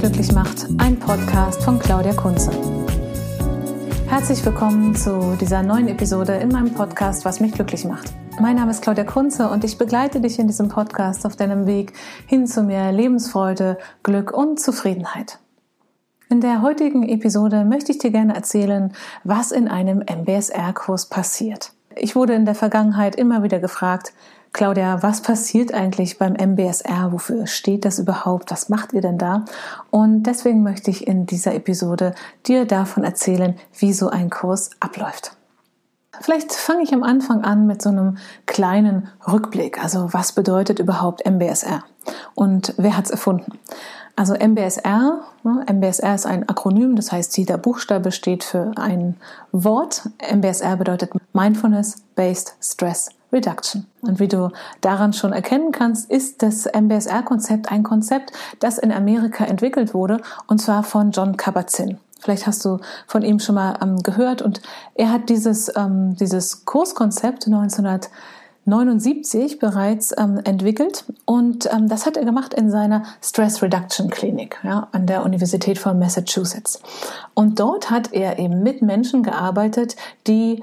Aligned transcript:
Glücklich 0.00 0.32
macht, 0.32 0.66
ein 0.78 0.98
Podcast 0.98 1.62
von 1.62 1.78
Claudia 1.78 2.14
Kunze. 2.14 2.50
Herzlich 4.08 4.42
willkommen 4.46 4.96
zu 4.96 5.36
dieser 5.38 5.62
neuen 5.62 5.88
Episode 5.88 6.36
in 6.36 6.48
meinem 6.48 6.72
Podcast 6.72 7.26
Was 7.26 7.38
mich 7.38 7.52
glücklich 7.52 7.84
macht. 7.84 8.10
Mein 8.40 8.56
Name 8.56 8.70
ist 8.70 8.80
Claudia 8.80 9.04
Kunze 9.04 9.50
und 9.50 9.62
ich 9.62 9.76
begleite 9.76 10.22
dich 10.22 10.38
in 10.38 10.46
diesem 10.46 10.68
Podcast 10.68 11.26
auf 11.26 11.36
deinem 11.36 11.66
Weg 11.66 11.92
hin 12.26 12.46
zu 12.46 12.62
mehr 12.62 12.92
Lebensfreude, 12.92 13.76
Glück 14.02 14.32
und 14.32 14.58
Zufriedenheit. 14.58 15.38
In 16.30 16.40
der 16.40 16.62
heutigen 16.62 17.06
Episode 17.06 17.66
möchte 17.66 17.92
ich 17.92 17.98
dir 17.98 18.10
gerne 18.10 18.34
erzählen, 18.34 18.94
was 19.22 19.52
in 19.52 19.68
einem 19.68 19.98
MBSR-Kurs 19.98 21.10
passiert. 21.10 21.74
Ich 21.94 22.16
wurde 22.16 22.32
in 22.32 22.46
der 22.46 22.54
Vergangenheit 22.54 23.16
immer 23.16 23.42
wieder 23.42 23.58
gefragt, 23.58 24.14
Claudia, 24.52 25.02
was 25.02 25.22
passiert 25.22 25.72
eigentlich 25.72 26.18
beim 26.18 26.34
MBSR? 26.34 27.12
Wofür 27.12 27.46
steht 27.46 27.84
das 27.84 27.98
überhaupt? 27.98 28.50
Was 28.50 28.68
macht 28.68 28.92
ihr 28.92 29.00
denn 29.00 29.16
da? 29.16 29.44
Und 29.90 30.24
deswegen 30.24 30.62
möchte 30.62 30.90
ich 30.90 31.06
in 31.06 31.24
dieser 31.24 31.54
Episode 31.54 32.14
dir 32.46 32.64
davon 32.64 33.04
erzählen, 33.04 33.56
wie 33.78 33.92
so 33.92 34.08
ein 34.08 34.28
Kurs 34.28 34.70
abläuft. 34.80 35.36
Vielleicht 36.20 36.52
fange 36.52 36.82
ich 36.82 36.92
am 36.92 37.04
Anfang 37.04 37.44
an 37.44 37.66
mit 37.66 37.80
so 37.80 37.90
einem 37.90 38.18
kleinen 38.46 39.08
Rückblick. 39.26 39.82
Also 39.82 40.12
was 40.12 40.32
bedeutet 40.32 40.80
überhaupt 40.80 41.24
MBSR? 41.24 41.84
Und 42.34 42.74
wer 42.76 42.96
hat 42.96 43.04
es 43.04 43.10
erfunden? 43.12 43.58
Also 44.16 44.34
MBSR, 44.34 45.20
ne, 45.44 45.64
MBSR 45.72 46.14
ist 46.14 46.26
ein 46.26 46.46
Akronym, 46.48 46.96
das 46.96 47.12
heißt 47.12 47.38
jeder 47.38 47.56
Buchstabe 47.56 48.12
steht 48.12 48.44
für 48.44 48.72
ein 48.76 49.16
Wort. 49.52 50.10
MBSR 50.30 50.76
bedeutet 50.76 51.12
Mindfulness 51.32 52.02
Based 52.16 52.54
Stress 52.60 53.10
Reduction. 53.32 53.86
Und 54.02 54.20
wie 54.20 54.28
du 54.28 54.50
daran 54.80 55.12
schon 55.12 55.32
erkennen 55.32 55.72
kannst, 55.72 56.10
ist 56.10 56.42
das 56.42 56.66
MBSR-Konzept 56.66 57.70
ein 57.70 57.82
Konzept, 57.82 58.32
das 58.58 58.78
in 58.78 58.92
Amerika 58.92 59.44
entwickelt 59.44 59.94
wurde, 59.94 60.20
und 60.46 60.60
zwar 60.60 60.82
von 60.82 61.10
John 61.10 61.36
Kabat-Zinn. 61.36 61.98
Vielleicht 62.20 62.46
hast 62.46 62.64
du 62.64 62.78
von 63.06 63.22
ihm 63.22 63.40
schon 63.40 63.56
mal 63.56 63.76
ähm, 63.82 64.02
gehört. 64.02 64.42
Und 64.42 64.60
er 64.94 65.10
hat 65.10 65.30
dieses, 65.30 65.74
ähm, 65.74 66.14
dieses 66.16 66.66
Kurskonzept 66.66 67.46
1979 67.46 69.58
bereits 69.58 70.14
ähm, 70.16 70.38
entwickelt. 70.44 71.06
Und 71.24 71.72
ähm, 71.72 71.88
das 71.88 72.04
hat 72.04 72.18
er 72.18 72.26
gemacht 72.26 72.52
in 72.52 72.70
seiner 72.70 73.04
Stress 73.22 73.62
Reduction 73.62 74.10
Klinik 74.10 74.58
ja, 74.62 74.88
an 74.92 75.06
der 75.06 75.24
Universität 75.24 75.78
von 75.78 75.98
Massachusetts. 75.98 76.82
Und 77.32 77.58
dort 77.58 77.90
hat 77.90 78.12
er 78.12 78.38
eben 78.38 78.62
mit 78.62 78.82
Menschen 78.82 79.22
gearbeitet, 79.22 79.96
die 80.26 80.62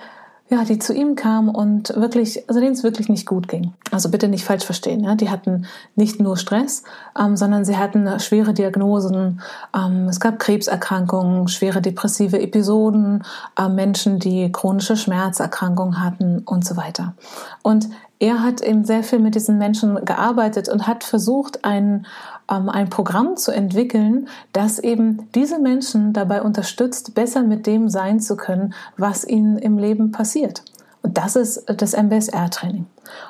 ja, 0.50 0.64
die 0.64 0.80
zu 0.80 0.94
ihm 0.94 1.16
kamen 1.16 1.50
und 1.50 1.94
wirklich, 1.98 2.48
also 2.48 2.62
denen 2.62 2.73
es 2.73 2.84
wirklich 2.84 3.09
nicht 3.09 3.26
gut 3.26 3.50
ging. 3.50 3.73
Also 3.92 4.09
bitte 4.09 4.30
nicht 4.30 4.45
falsch 4.45 4.64
verstehen. 4.64 5.03
Ja? 5.03 5.16
Die 5.16 5.30
hatten 5.30 5.66
nicht 5.95 6.22
nur 6.22 6.38
Stress, 6.38 6.84
ähm, 7.20 7.36
sondern 7.36 7.66
sie 7.66 7.76
hatten 7.76 8.20
schwere 8.20 8.53
Diagnosen. 8.53 9.42
Ähm, 9.75 10.08
es 10.08 10.22
gab 10.22 10.40
Krebserkrankungen, 10.40 11.50
schwere 11.50 11.81
depressive 11.81 12.40
Episoden, 12.40 13.23
äh, 13.59 13.68
Menschen, 13.68 14.20
die 14.20 14.50
chronische 14.52 14.95
Schmerzerkrankungen 14.95 16.02
hatten 16.02 16.40
und 16.45 16.66
so 16.66 16.78
weiter. 16.78 17.14
Und 17.62 17.90
er 18.19 18.41
hat 18.41 18.61
eben 18.61 18.83
sehr 18.83 19.03
viel 19.03 19.19
mit 19.19 19.35
diesen 19.35 19.57
Menschen 19.57 20.03
gearbeitet 20.03 20.69
und 20.69 20.87
hat 20.87 21.03
versucht, 21.03 21.63
ein, 21.63 22.05
ähm, 22.49 22.69
ein 22.69 22.89
Programm 22.89 23.37
zu 23.37 23.51
entwickeln, 23.51 24.27
das 24.53 24.79
eben 24.79 25.29
diese 25.35 25.59
Menschen 25.59 26.13
dabei 26.13 26.41
unterstützt, 26.41 27.13
besser 27.13 27.43
mit 27.43 27.67
dem 27.67 27.89
sein 27.89 28.19
zu 28.19 28.35
können, 28.35 28.73
was 28.97 29.25
ihnen 29.25 29.57
im 29.57 29.77
Leben 29.77 30.11
passiert. 30.11 30.63
Und 31.03 31.17
das 31.17 31.35
ist 31.35 31.63
das 31.67 31.94
MBSR-Training. 31.94 32.88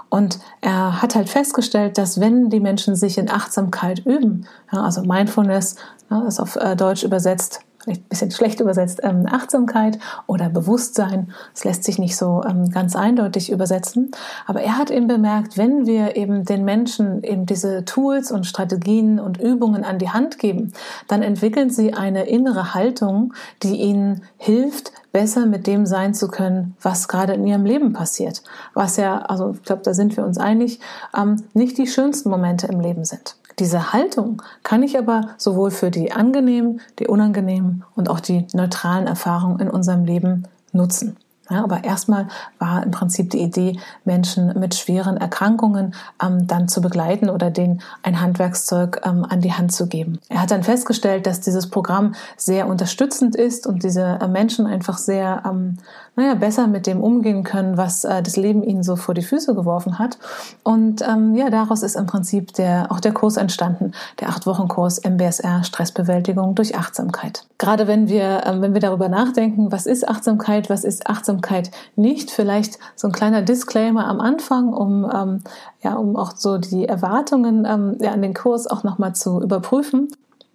Und 0.10 0.40
er 0.62 1.02
hat 1.02 1.16
halt 1.16 1.30
festgestellt, 1.30 1.98
dass 1.98 2.20
wenn 2.20 2.50
die 2.50 2.60
Menschen 2.60 2.96
sich 2.96 3.18
in 3.18 3.30
Achtsamkeit 3.30 4.00
üben, 4.06 4.48
ja, 4.72 4.82
also 4.82 5.02
Mindfulness, 5.02 5.76
ja, 6.10 6.26
ist 6.26 6.40
auf 6.40 6.56
äh, 6.56 6.76
Deutsch 6.76 7.04
übersetzt 7.04 7.62
vielleicht 7.88 8.06
ein 8.06 8.10
bisschen 8.10 8.32
schlecht 8.32 8.60
übersetzt, 8.60 9.00
ähm, 9.04 9.26
Achtsamkeit 9.30 9.98
oder 10.28 10.50
Bewusstsein. 10.50 11.34
Es 11.54 11.64
lässt 11.64 11.84
sich 11.84 12.00
nicht 12.00 12.18
so 12.18 12.44
ähm, 12.48 12.70
ganz 12.70 12.96
eindeutig 12.96 13.52
übersetzen. 13.52 14.12
Aber 14.46 14.62
er 14.62 14.78
hat 14.78 14.92
eben 14.92 15.08
bemerkt, 15.08 15.58
wenn 15.58 15.86
wir 15.86 16.16
eben 16.16 16.44
den 16.44 16.66
Menschen 16.66 17.24
eben 17.24 17.46
diese 17.46 17.86
Tools 17.86 18.32
und 18.32 18.46
Strategien 18.46 19.20
und 19.20 19.40
Übungen 19.40 19.84
an 19.84 20.00
die 20.00 20.10
Hand 20.10 20.38
geben, 20.40 20.74
dann 21.08 21.22
entwickeln 21.22 21.70
sie 21.70 21.94
eine 21.94 22.28
innere 22.28 22.74
Haltung, 22.74 23.34
die 23.64 23.78
ihnen 23.78 24.24
hilft, 24.38 24.92
besser 25.14 25.46
mit 25.46 25.66
dem 25.66 25.86
sein 25.86 26.14
zu 26.14 26.28
können, 26.28 26.76
was 26.82 27.08
gerade 27.08 27.34
in 27.34 27.48
ihrem 27.48 27.66
Leben 27.66 27.94
passiert. 27.94 28.44
Was 28.74 28.98
ja, 28.98 29.20
also 29.20 29.52
ich 29.52 29.64
glaube, 29.64 29.82
da 29.84 29.94
sind 29.94 30.18
wir 30.18 30.26
uns 30.26 30.38
einig, 30.38 30.80
ähm, 31.18 31.44
nicht 31.54 31.78
die 31.78 31.88
schönsten 31.88 32.30
Momente 32.30 32.68
im 32.68 32.82
Leben 32.82 33.06
sind. 33.06 33.38
Diese 33.60 33.92
Haltung 33.92 34.44
kann 34.62 34.84
ich 34.84 34.98
aber 34.98 35.30
sowohl 35.38 35.72
für 35.72 35.90
die 35.90 36.12
angenehmen, 36.12 36.82
die 37.00 37.08
unangenehmen 37.08 37.84
und 37.96 38.10
auch 38.10 38.20
die 38.20 38.46
neutralen 38.54 39.08
Erfahrungen 39.08 39.60
in 39.60 39.70
unserem 39.70 40.06
Leben 40.06 40.44
nutzen. 40.74 41.18
Ja, 41.50 41.64
aber 41.64 41.84
erstmal 41.84 42.28
war 42.60 42.84
im 42.84 42.92
Prinzip 42.92 43.30
die 43.30 43.40
Idee, 43.40 43.80
Menschen 44.04 44.58
mit 44.60 44.76
schweren 44.76 45.18
Erkrankungen 45.18 45.94
ähm, 46.22 46.46
dann 46.46 46.68
zu 46.68 46.82
begleiten 46.82 47.30
oder 47.30 47.52
denen 47.52 47.82
ein 48.04 48.20
Handwerkszeug 48.20 49.02
ähm, 49.06 49.26
an 49.28 49.40
die 49.42 49.54
Hand 49.54 49.72
zu 49.72 49.88
geben. 49.88 50.20
Er 50.28 50.42
hat 50.42 50.52
dann 50.52 50.64
festgestellt, 50.64 51.26
dass 51.26 51.40
dieses 51.40 51.70
Programm 51.70 52.16
sehr 52.36 52.68
unterstützend 52.68 53.36
ist 53.36 53.66
und 53.66 53.84
diese 53.84 54.20
äh, 54.22 54.28
Menschen 54.28 54.66
einfach 54.66 54.98
sehr, 54.98 55.44
ähm, 55.46 55.78
naja, 56.18 56.36
besser 56.36 56.68
mit 56.68 56.86
dem 56.86 57.02
umgehen 57.02 57.44
können, 57.44 57.78
was 57.78 58.04
äh, 58.04 58.22
das 58.22 58.36
Leben 58.36 58.62
ihnen 58.64 58.84
so 58.84 58.98
vor 58.98 59.14
die 59.14 59.22
Füße 59.22 59.56
geworfen 59.56 60.00
hat. 60.00 60.18
Und 60.64 61.02
ähm, 61.02 61.36
ja, 61.36 61.50
daraus 61.50 61.82
ist 61.82 61.96
im 61.96 62.08
Prinzip 62.08 62.54
der, 62.54 62.92
auch 62.92 63.00
der 63.00 63.14
Kurs 63.14 63.38
entstanden, 63.38 63.94
der 64.20 64.30
acht 64.30 64.46
Wochen 64.46 64.68
Kurs 64.68 65.00
MBSR 65.00 65.64
Stressbewältigung 65.64 66.56
durch 66.56 66.76
Achtsamkeit. 66.76 67.46
Gerade 67.58 67.88
wenn 67.88 68.10
wir, 68.10 68.44
ähm, 68.46 68.62
wenn 68.62 68.74
wir 68.74 68.82
darüber 68.82 69.08
nachdenken, 69.08 69.72
was 69.72 69.86
ist 69.86 70.08
Achtsamkeit, 70.08 70.70
was 70.70 70.84
ist 70.84 71.08
Achtsamkeit, 71.08 71.37
Achtsamkeit 71.38 71.72
nicht. 71.96 72.32
Vielleicht 72.32 72.80
so 72.96 73.08
ein 73.08 73.14
kleiner 73.14 73.42
Disclaimer 73.42 74.08
am 74.08 74.20
Anfang, 74.20 74.74
um, 74.74 75.10
ähm, 75.14 75.42
ja, 75.82 75.96
um 75.96 76.16
auch 76.16 76.36
so 76.36 76.58
die 76.58 76.88
Erwartungen 76.88 77.66
ähm, 77.66 77.98
ja, 78.00 78.12
an 78.12 78.22
den 78.22 78.34
Kurs 78.34 78.68
auch 78.68 78.84
nochmal 78.84 79.14
zu 79.14 79.42
überprüfen. 79.42 80.10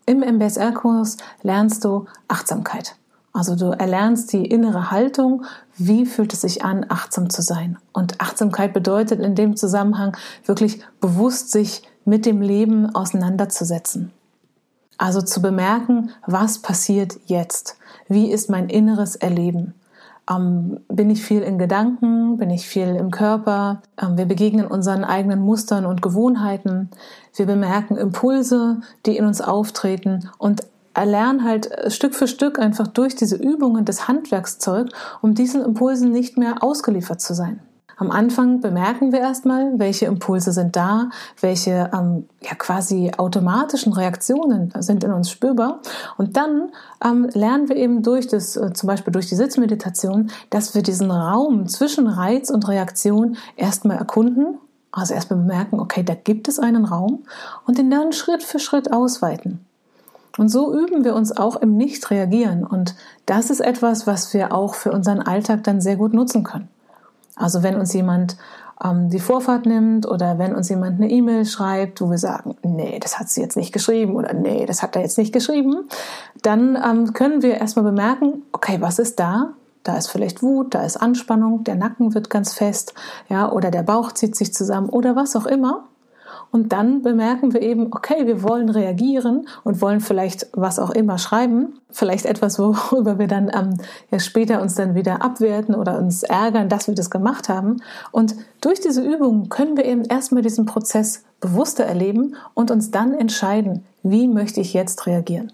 Im 0.06 0.20
MBSR-Kurs 0.20 1.16
lernst 1.42 1.84
du 1.84 2.06
Achtsamkeit. 2.28 2.96
Also 3.32 3.56
du 3.56 3.70
erlernst 3.70 4.32
die 4.32 4.44
innere 4.44 4.90
Haltung, 4.90 5.44
wie 5.78 6.04
fühlt 6.04 6.34
es 6.34 6.42
sich 6.42 6.64
an, 6.64 6.84
achtsam 6.88 7.30
zu 7.30 7.40
sein. 7.40 7.78
Und 7.92 8.20
Achtsamkeit 8.20 8.74
bedeutet 8.74 9.20
in 9.20 9.34
dem 9.34 9.56
Zusammenhang 9.56 10.16
wirklich 10.44 10.80
bewusst 11.00 11.50
sich 11.50 11.82
mit 12.04 12.26
dem 12.26 12.42
Leben 12.42 12.94
auseinanderzusetzen. 12.94 14.10
Also 14.98 15.22
zu 15.22 15.40
bemerken, 15.40 16.10
was 16.26 16.58
passiert 16.58 17.18
jetzt? 17.26 17.76
Wie 18.08 18.30
ist 18.30 18.50
mein 18.50 18.68
inneres 18.68 19.16
Erleben? 19.16 19.74
Ähm, 20.30 20.80
bin 20.88 21.10
ich 21.10 21.22
viel 21.22 21.42
in 21.42 21.58
Gedanken? 21.58 22.36
Bin 22.36 22.50
ich 22.50 22.66
viel 22.66 22.96
im 22.96 23.10
Körper? 23.10 23.82
Ähm, 24.00 24.16
wir 24.16 24.26
begegnen 24.26 24.66
unseren 24.66 25.04
eigenen 25.04 25.40
Mustern 25.40 25.86
und 25.86 26.02
Gewohnheiten. 26.02 26.90
Wir 27.34 27.46
bemerken 27.46 27.96
Impulse, 27.96 28.80
die 29.06 29.16
in 29.16 29.26
uns 29.26 29.40
auftreten 29.40 30.30
und 30.38 30.62
erlernen 30.94 31.44
halt 31.44 31.70
äh, 31.70 31.90
Stück 31.90 32.14
für 32.14 32.28
Stück 32.28 32.58
einfach 32.58 32.86
durch 32.86 33.16
diese 33.16 33.36
Übungen 33.36 33.84
das 33.84 34.08
Handwerkszeug, 34.08 34.88
um 35.22 35.34
diesen 35.34 35.64
Impulsen 35.64 36.12
nicht 36.12 36.38
mehr 36.38 36.62
ausgeliefert 36.62 37.20
zu 37.20 37.34
sein. 37.34 37.60
Am 38.02 38.10
Anfang 38.10 38.60
bemerken 38.60 39.12
wir 39.12 39.20
erstmal, 39.20 39.78
welche 39.78 40.06
Impulse 40.06 40.50
sind 40.50 40.74
da, 40.74 41.10
welche 41.40 41.88
ähm, 41.94 42.26
ja 42.40 42.56
quasi 42.56 43.12
automatischen 43.16 43.92
Reaktionen 43.92 44.72
sind 44.80 45.04
in 45.04 45.12
uns 45.12 45.30
spürbar. 45.30 45.78
Und 46.16 46.36
dann 46.36 46.72
ähm, 47.04 47.28
lernen 47.32 47.68
wir 47.68 47.76
eben 47.76 48.02
durch 48.02 48.26
das, 48.26 48.56
äh, 48.56 48.72
zum 48.72 48.88
Beispiel 48.88 49.12
durch 49.12 49.28
die 49.28 49.36
Sitzmeditation, 49.36 50.32
dass 50.50 50.74
wir 50.74 50.82
diesen 50.82 51.12
Raum 51.12 51.68
zwischen 51.68 52.08
Reiz 52.08 52.50
und 52.50 52.66
Reaktion 52.66 53.36
erstmal 53.54 53.98
erkunden. 53.98 54.58
Also 54.90 55.14
erstmal 55.14 55.38
bemerken, 55.38 55.78
okay, 55.78 56.02
da 56.02 56.14
gibt 56.16 56.48
es 56.48 56.58
einen 56.58 56.84
Raum 56.84 57.22
und 57.68 57.78
den 57.78 57.88
dann 57.88 58.12
Schritt 58.12 58.42
für 58.42 58.58
Schritt 58.58 58.92
ausweiten. 58.92 59.64
Und 60.38 60.48
so 60.48 60.76
üben 60.76 61.04
wir 61.04 61.14
uns 61.14 61.36
auch 61.36 61.54
im 61.54 61.76
Nicht-Reagieren. 61.76 62.66
Und 62.66 62.96
das 63.26 63.48
ist 63.48 63.60
etwas, 63.60 64.08
was 64.08 64.34
wir 64.34 64.52
auch 64.52 64.74
für 64.74 64.90
unseren 64.90 65.20
Alltag 65.20 65.62
dann 65.62 65.80
sehr 65.80 65.94
gut 65.94 66.12
nutzen 66.12 66.42
können. 66.42 66.68
Also 67.36 67.62
wenn 67.62 67.76
uns 67.76 67.92
jemand 67.92 68.36
ähm, 68.84 69.08
die 69.10 69.20
Vorfahrt 69.20 69.66
nimmt 69.66 70.06
oder 70.06 70.38
wenn 70.38 70.54
uns 70.54 70.68
jemand 70.68 71.00
eine 71.00 71.10
E-Mail 71.10 71.44
schreibt, 71.44 72.00
wo 72.00 72.10
wir 72.10 72.18
sagen, 72.18 72.56
nee, 72.62 72.98
das 73.00 73.18
hat 73.18 73.28
sie 73.28 73.40
jetzt 73.40 73.56
nicht 73.56 73.72
geschrieben 73.72 74.16
oder 74.16 74.32
nee, 74.34 74.66
das 74.66 74.82
hat 74.82 74.96
er 74.96 75.02
jetzt 75.02 75.18
nicht 75.18 75.32
geschrieben, 75.32 75.88
dann 76.42 76.76
ähm, 76.76 77.12
können 77.12 77.42
wir 77.42 77.58
erstmal 77.58 77.84
bemerken, 77.84 78.42
okay, 78.52 78.78
was 78.80 78.98
ist 78.98 79.18
da? 79.20 79.52
Da 79.84 79.96
ist 79.96 80.08
vielleicht 80.08 80.42
Wut, 80.42 80.74
da 80.74 80.84
ist 80.84 80.96
Anspannung, 80.96 81.64
der 81.64 81.74
Nacken 81.74 82.14
wird 82.14 82.30
ganz 82.30 82.54
fest, 82.54 82.94
ja, 83.28 83.50
oder 83.50 83.70
der 83.70 83.82
Bauch 83.82 84.12
zieht 84.12 84.36
sich 84.36 84.54
zusammen 84.54 84.88
oder 84.88 85.16
was 85.16 85.34
auch 85.34 85.46
immer. 85.46 85.84
Und 86.52 86.72
dann 86.72 87.00
bemerken 87.00 87.54
wir 87.54 87.62
eben, 87.62 87.86
okay, 87.92 88.26
wir 88.26 88.42
wollen 88.42 88.68
reagieren 88.68 89.48
und 89.64 89.80
wollen 89.80 90.00
vielleicht 90.00 90.48
was 90.52 90.78
auch 90.78 90.90
immer 90.90 91.16
schreiben. 91.16 91.80
Vielleicht 91.90 92.26
etwas, 92.26 92.58
worüber 92.60 93.18
wir 93.18 93.26
dann 93.26 93.50
ähm, 93.52 93.78
ja 94.10 94.20
später 94.20 94.60
uns 94.60 94.74
dann 94.74 94.94
wieder 94.94 95.22
abwerten 95.22 95.74
oder 95.74 95.98
uns 95.98 96.22
ärgern, 96.22 96.68
dass 96.68 96.86
wir 96.86 96.94
das 96.94 97.10
gemacht 97.10 97.48
haben. 97.48 97.78
Und 98.12 98.36
durch 98.60 98.80
diese 98.80 99.02
Übung 99.02 99.48
können 99.48 99.78
wir 99.78 99.86
eben 99.86 100.04
erstmal 100.04 100.42
diesen 100.42 100.66
Prozess 100.66 101.24
bewusster 101.40 101.84
erleben 101.84 102.36
und 102.52 102.70
uns 102.70 102.90
dann 102.90 103.14
entscheiden, 103.14 103.84
wie 104.02 104.28
möchte 104.28 104.60
ich 104.60 104.74
jetzt 104.74 105.06
reagieren. 105.06 105.50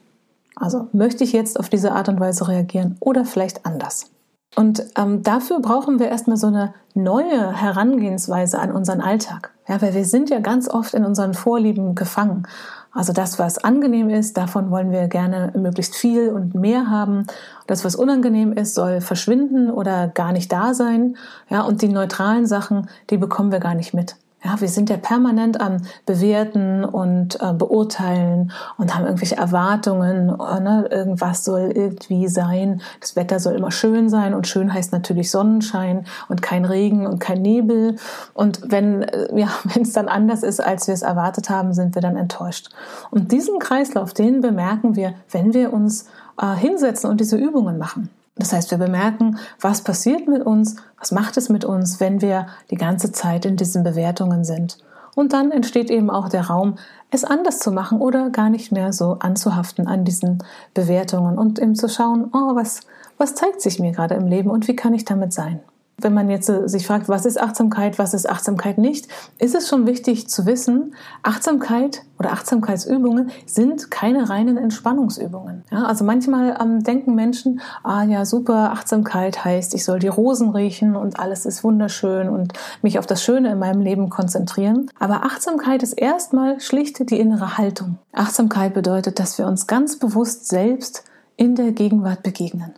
Also 0.57 0.89
möchte 0.93 1.23
ich 1.23 1.33
jetzt 1.33 1.61
auf 1.61 1.69
diese 1.69 1.93
Art 1.93 2.09
und 2.09 2.19
Weise 2.19 2.49
reagieren 2.49 2.97
oder 2.99 3.25
vielleicht 3.25 3.65
anders. 3.65 4.11
Und 4.57 4.83
ähm, 4.97 5.23
dafür 5.23 5.61
brauchen 5.61 5.99
wir 5.99 6.09
erstmal 6.09 6.37
so 6.37 6.47
eine 6.49 6.75
neue 6.95 7.53
Herangehensweise 7.53 8.59
an 8.59 8.73
unseren 8.73 9.01
Alltag. 9.01 9.53
Ja, 9.69 9.81
weil 9.83 9.95
wir 9.95 10.05
sind 10.05 10.31
ja 10.31 10.41
ganz 10.41 10.69
oft 10.69 10.95
in 10.95 11.05
unseren 11.05 11.35
Vorlieben 11.35 11.95
gefangen. 11.95 12.49
Also 12.91 13.13
das, 13.13 13.39
was 13.39 13.59
angenehm 13.59 14.09
ist, 14.09 14.37
davon 14.37 14.71
wollen 14.71 14.91
wir 14.91 15.09
gerne 15.09 15.53
möglichst 15.57 15.95
viel 15.95 16.31
und 16.31 16.55
mehr 16.55 16.89
haben. 16.89 17.27
Das, 17.67 17.85
was 17.85 17.95
unangenehm 17.95 18.53
ist, 18.53 18.75
soll 18.75 19.01
verschwinden 19.01 19.71
oder 19.71 20.09
gar 20.09 20.33
nicht 20.33 20.51
da 20.51 20.73
sein. 20.73 21.17
Ja, 21.51 21.63
und 21.63 21.83
die 21.83 21.89
neutralen 21.89 22.47
Sachen, 22.47 22.89
die 23.11 23.19
bekommen 23.19 23.53
wir 23.53 23.61
gar 23.61 23.75
nicht 23.75 23.93
mit. 23.93 24.17
Ja, 24.45 24.61
wir 24.61 24.69
sind 24.69 24.89
ja 24.89 24.97
permanent 24.97 25.61
am 25.61 25.79
Bewerten 26.07 26.85
und 26.85 27.41
äh, 27.41 27.53
Beurteilen 27.53 28.53
und 28.77 28.95
haben 28.95 29.05
irgendwelche 29.05 29.37
Erwartungen. 29.37 30.29
Äh, 30.29 30.61
ne? 30.61 30.89
Irgendwas 30.93 31.45
soll 31.45 31.73
irgendwie 31.75 32.29
sein. 32.29 32.81
Das 33.01 33.17
Wetter 33.17 33.41
soll 33.41 33.55
immer 33.55 33.73
schön 33.73 34.09
sein 34.09 34.35
und 34.35 34.47
schön 34.47 34.73
heißt 34.73 34.93
natürlich 34.93 35.33
Sonnenschein 35.33 36.07
und 36.29 36.41
kein 36.41 36.65
Regen 36.65 37.05
und 37.05 37.19
kein 37.19 37.43
Nebel. 37.43 37.97
Und 38.33 38.61
wenn 38.71 39.03
äh, 39.03 39.29
ja, 39.37 39.49
wenn 39.65 39.83
es 39.83 39.93
dann 39.93 40.07
anders 40.07 40.45
ist, 40.45 40.61
als 40.61 40.87
wir 40.87 40.95
es 40.95 41.03
erwartet 41.03 41.51
haben, 41.51 41.73
sind 41.73 41.97
wir 41.97 42.03
dann 42.03 42.17
enttäuscht. 42.17 42.69
Und 43.11 43.33
diesen 43.33 43.59
Kreislauf, 43.59 44.15
den 44.15 44.41
bemerken 44.41 44.95
wir, 44.95 45.15
wenn 45.33 45.53
wir 45.53 45.73
uns 45.73 46.07
äh, 46.41 46.55
hinsetzen 46.55 47.11
und 47.11 47.21
diese 47.21 47.37
Übungen 47.37 47.77
machen. 47.77 48.09
Das 48.39 48.53
heißt, 48.53 48.71
wir 48.71 48.79
bemerken, 48.79 49.39
was 49.61 49.83
passiert 49.83 50.29
mit 50.29 50.43
uns, 50.43 50.77
was 50.99 51.11
macht 51.11 51.37
es 51.37 51.49
mit 51.49 51.65
uns, 51.65 52.01
wenn 52.01 52.21
wir 52.21 52.47
die 52.71 52.77
ganze 52.77 53.13
Zeit 53.13 53.45
in 53.45 53.57
diesen 53.57 53.83
Bewertungen 53.83 54.45
sind. 54.45 54.79
Und 55.15 55.33
dann 55.33 55.51
entsteht 55.51 55.91
eben 55.91 56.11
auch 56.11 56.29
der 56.29 56.47
Raum, 56.47 56.77
es 57.11 57.25
anders 57.25 57.59
zu 57.59 57.73
machen 57.73 58.01
oder 58.01 58.31
gar 58.31 58.51
nicht 58.51 58.71
mehr 58.71 58.93
so 58.93 59.17
anzuhaften 59.19 59.89
an 59.89 60.05
diesen 60.05 60.45
Bewertungen 60.75 61.39
und 61.39 61.59
eben 61.59 61.75
zu 61.75 61.89
schauen, 61.89 62.31
oh, 62.33 62.55
was, 62.55 62.81
was 63.17 63.35
zeigt 63.35 63.61
sich 63.61 63.81
mir 63.81 63.93
gerade 63.93 64.15
im 64.15 64.29
Leben 64.29 64.51
und 64.51 64.69
wie 64.69 64.77
kann 64.77 64.95
ich 64.95 65.05
damit 65.05 65.33
sein? 65.33 65.61
Wenn 66.01 66.15
man 66.15 66.31
jetzt 66.31 66.49
äh, 66.49 66.69
sich 66.69 66.87
fragt, 66.87 67.09
was 67.09 67.27
ist 67.27 67.41
Achtsamkeit, 67.41 67.99
was 67.99 68.15
ist 68.15 68.29
Achtsamkeit 68.29 68.79
nicht, 68.79 69.09
ist 69.39 69.55
es 69.55 69.69
schon 69.69 69.87
wichtig 69.87 70.29
zu 70.29 70.47
wissen, 70.47 70.95
Achtsamkeit 71.23 72.03
oder 72.19 72.33
Achtsamkeitsübungen 72.33 73.31
sind 73.47 73.91
keine 73.91 74.29
reinen 74.29 74.57
Entspannungsübungen. 74.57 75.65
Ja, 75.71 75.85
also 75.85 76.05
manchmal 76.05 76.57
ähm, 76.61 76.83
denken 76.83 77.15
Menschen, 77.15 77.61
ah 77.83 78.05
ja, 78.05 78.25
super, 78.25 78.73
Achtsamkeit 78.73 79.45
heißt, 79.45 79.75
ich 79.75 79.85
soll 79.85 79.99
die 79.99 80.09
Rosen 80.09 80.51
riechen 80.51 80.97
und 80.97 81.19
alles 81.19 81.47
ist 81.47 81.65
wunderschön 81.65 82.29
und 82.29 82.53
mich 82.83 82.99
auf 82.99 83.07
das 83.07 83.23
Schöne 83.23 83.53
in 83.53 83.59
meinem 83.59 83.81
Leben 83.81 84.09
konzentrieren. 84.09 84.91
Aber 84.99 85.25
Achtsamkeit 85.25 85.83
ist 85.83 85.93
erstmal 85.93 86.61
schlicht 86.61 87.11
die 87.11 87.19
innere 87.19 87.59
Haltung. 87.59 87.99
Achtsamkeit 88.13 88.75
bedeutet, 88.75 89.19
dass 89.19 89.39
wir 89.39 89.47
uns 89.47 89.67
ganz 89.67 89.99
bewusst 89.99 90.49
selbst 90.49 91.05
in 91.37 91.55
der 91.55 91.73
Gegenwart 91.73 92.23
begegnen. 92.23 92.75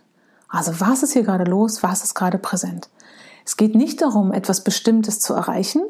Also 0.47 0.79
was 0.79 1.01
ist 1.01 1.13
hier 1.13 1.23
gerade 1.23 1.45
los, 1.45 1.81
was 1.81 2.03
ist 2.03 2.13
gerade 2.13 2.37
präsent? 2.37 2.89
Es 3.45 3.57
geht 3.57 3.75
nicht 3.75 4.01
darum, 4.01 4.31
etwas 4.31 4.63
Bestimmtes 4.63 5.19
zu 5.19 5.33
erreichen, 5.33 5.83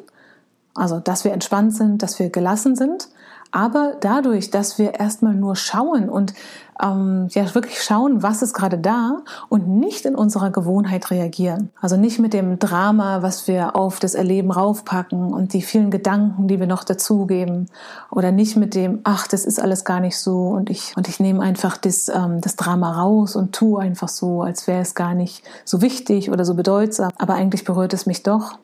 also 0.73 0.99
dass 0.99 1.23
wir 1.23 1.33
entspannt 1.33 1.75
sind, 1.75 2.01
dass 2.01 2.19
wir 2.19 2.29
gelassen 2.29 2.75
sind, 2.75 3.09
aber 3.51 3.95
dadurch, 3.99 4.49
dass 4.49 4.77
wir 4.77 4.99
erstmal 4.99 5.35
nur 5.35 5.55
schauen 5.55 6.09
und 6.09 6.33
ähm, 6.81 7.27
ja 7.31 7.53
wirklich 7.53 7.83
schauen, 7.83 8.23
was 8.23 8.41
ist 8.41 8.53
gerade 8.53 8.77
da 8.77 9.21
und 9.49 9.67
nicht 9.67 10.05
in 10.05 10.15
unserer 10.15 10.49
Gewohnheit 10.49 11.11
reagieren. 11.11 11.69
Also 11.79 11.97
nicht 11.97 12.19
mit 12.19 12.33
dem 12.33 12.59
Drama, 12.59 13.21
was 13.21 13.47
wir 13.47 13.75
auf 13.75 13.99
das 13.99 14.15
Erleben 14.15 14.51
raufpacken 14.51 15.33
und 15.33 15.53
die 15.53 15.61
vielen 15.61 15.91
Gedanken, 15.91 16.47
die 16.47 16.59
wir 16.59 16.67
noch 16.67 16.83
dazugeben. 16.83 17.67
Oder 18.09 18.31
nicht 18.31 18.55
mit 18.55 18.73
dem, 18.73 18.99
ach, 19.03 19.27
das 19.27 19.45
ist 19.45 19.61
alles 19.61 19.85
gar 19.85 19.99
nicht 19.99 20.17
so 20.17 20.47
und 20.47 20.69
ich, 20.69 20.93
und 20.95 21.07
ich 21.07 21.19
nehme 21.19 21.41
einfach 21.41 21.77
das, 21.77 22.09
ähm, 22.09 22.41
das 22.41 22.55
Drama 22.55 23.01
raus 23.01 23.35
und 23.35 23.53
tue 23.53 23.81
einfach 23.81 24.09
so, 24.09 24.41
als 24.41 24.65
wäre 24.65 24.81
es 24.81 24.95
gar 24.95 25.13
nicht 25.13 25.43
so 25.65 25.81
wichtig 25.81 26.31
oder 26.31 26.45
so 26.45 26.55
bedeutsam. 26.55 27.11
Aber 27.17 27.35
eigentlich 27.35 27.65
berührt 27.65 27.93
es 27.93 28.05
mich 28.05 28.23
doch. 28.23 28.57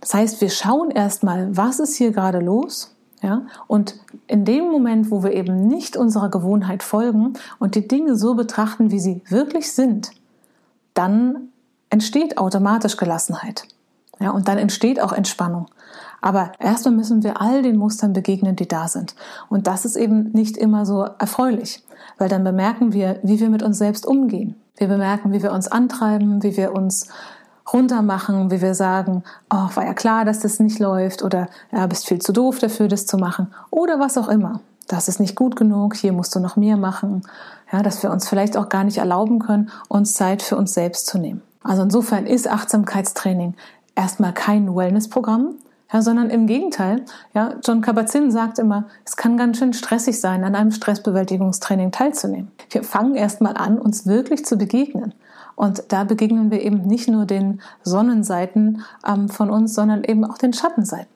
Das 0.00 0.14
heißt, 0.14 0.40
wir 0.40 0.50
schauen 0.50 0.90
erstmal, 0.90 1.56
was 1.56 1.78
ist 1.78 1.96
hier 1.96 2.12
gerade 2.12 2.38
los 2.38 2.92
ja? 3.22 3.42
Und 3.66 3.96
in 4.26 4.44
dem 4.44 4.68
Moment, 4.70 5.10
wo 5.10 5.22
wir 5.22 5.32
eben 5.32 5.66
nicht 5.68 5.96
unserer 5.96 6.30
Gewohnheit 6.30 6.82
folgen 6.82 7.34
und 7.58 7.74
die 7.74 7.88
Dinge 7.88 8.16
so 8.16 8.34
betrachten, 8.34 8.90
wie 8.90 9.00
sie 9.00 9.22
wirklich 9.28 9.72
sind, 9.72 10.10
dann 10.94 11.48
entsteht 11.90 12.38
automatisch 12.38 12.96
Gelassenheit. 12.96 13.64
Ja, 14.20 14.30
und 14.30 14.48
dann 14.48 14.58
entsteht 14.58 15.00
auch 15.00 15.12
Entspannung. 15.12 15.66
Aber 16.20 16.52
erstmal 16.60 16.94
müssen 16.94 17.24
wir 17.24 17.40
all 17.40 17.62
den 17.62 17.76
Mustern 17.76 18.12
begegnen, 18.12 18.54
die 18.54 18.68
da 18.68 18.86
sind. 18.86 19.16
Und 19.48 19.66
das 19.66 19.84
ist 19.84 19.96
eben 19.96 20.30
nicht 20.32 20.56
immer 20.56 20.86
so 20.86 21.02
erfreulich, 21.02 21.82
weil 22.18 22.28
dann 22.28 22.44
bemerken 22.44 22.92
wir, 22.92 23.18
wie 23.22 23.40
wir 23.40 23.50
mit 23.50 23.62
uns 23.62 23.78
selbst 23.78 24.06
umgehen. 24.06 24.54
Wir 24.76 24.86
bemerken, 24.86 25.32
wie 25.32 25.42
wir 25.42 25.52
uns 25.52 25.68
antreiben, 25.68 26.42
wie 26.42 26.56
wir 26.56 26.72
uns 26.72 27.08
runtermachen, 27.70 28.50
wie 28.50 28.60
wir 28.60 28.74
sagen, 28.74 29.22
oh, 29.50 29.68
war 29.74 29.84
ja 29.84 29.94
klar, 29.94 30.24
dass 30.24 30.40
das 30.40 30.58
nicht 30.58 30.78
läuft 30.78 31.22
oder 31.22 31.48
ja, 31.70 31.86
bist 31.86 32.06
viel 32.06 32.20
zu 32.20 32.32
doof 32.32 32.58
dafür, 32.58 32.88
das 32.88 33.06
zu 33.06 33.16
machen 33.16 33.52
oder 33.70 34.00
was 34.00 34.16
auch 34.18 34.28
immer. 34.28 34.60
Das 34.88 35.08
ist 35.08 35.20
nicht 35.20 35.36
gut 35.36 35.56
genug, 35.56 35.96
hier 35.96 36.12
musst 36.12 36.34
du 36.34 36.40
noch 36.40 36.56
mehr 36.56 36.76
machen. 36.76 37.22
Ja, 37.72 37.82
dass 37.82 38.02
wir 38.02 38.10
uns 38.10 38.28
vielleicht 38.28 38.56
auch 38.56 38.68
gar 38.68 38.84
nicht 38.84 38.98
erlauben 38.98 39.38
können, 39.38 39.70
uns 39.88 40.14
Zeit 40.14 40.42
für 40.42 40.56
uns 40.56 40.74
selbst 40.74 41.06
zu 41.06 41.18
nehmen. 41.18 41.42
Also 41.62 41.82
insofern 41.82 42.26
ist 42.26 42.48
Achtsamkeitstraining 42.48 43.54
erstmal 43.94 44.32
kein 44.34 44.74
Wellnessprogramm, 44.74 45.54
ja, 45.92 46.02
sondern 46.02 46.30
im 46.30 46.46
Gegenteil. 46.46 47.02
Ja, 47.34 47.54
John 47.64 47.80
Kabat-Zinn 47.80 48.30
sagt 48.30 48.58
immer, 48.58 48.86
es 49.04 49.16
kann 49.16 49.36
ganz 49.36 49.58
schön 49.58 49.72
stressig 49.72 50.20
sein, 50.20 50.44
an 50.44 50.54
einem 50.54 50.70
Stressbewältigungstraining 50.70 51.92
teilzunehmen. 51.92 52.50
Wir 52.70 52.82
fangen 52.82 53.14
erstmal 53.14 53.56
an, 53.56 53.78
uns 53.78 54.06
wirklich 54.06 54.44
zu 54.44 54.56
begegnen. 54.56 55.14
Und 55.54 55.84
da 55.88 56.04
begegnen 56.04 56.50
wir 56.50 56.62
eben 56.62 56.86
nicht 56.86 57.08
nur 57.08 57.26
den 57.26 57.60
Sonnenseiten 57.82 58.82
ähm, 59.06 59.28
von 59.28 59.50
uns, 59.50 59.74
sondern 59.74 60.02
eben 60.02 60.24
auch 60.24 60.38
den 60.38 60.52
Schattenseiten. 60.52 61.12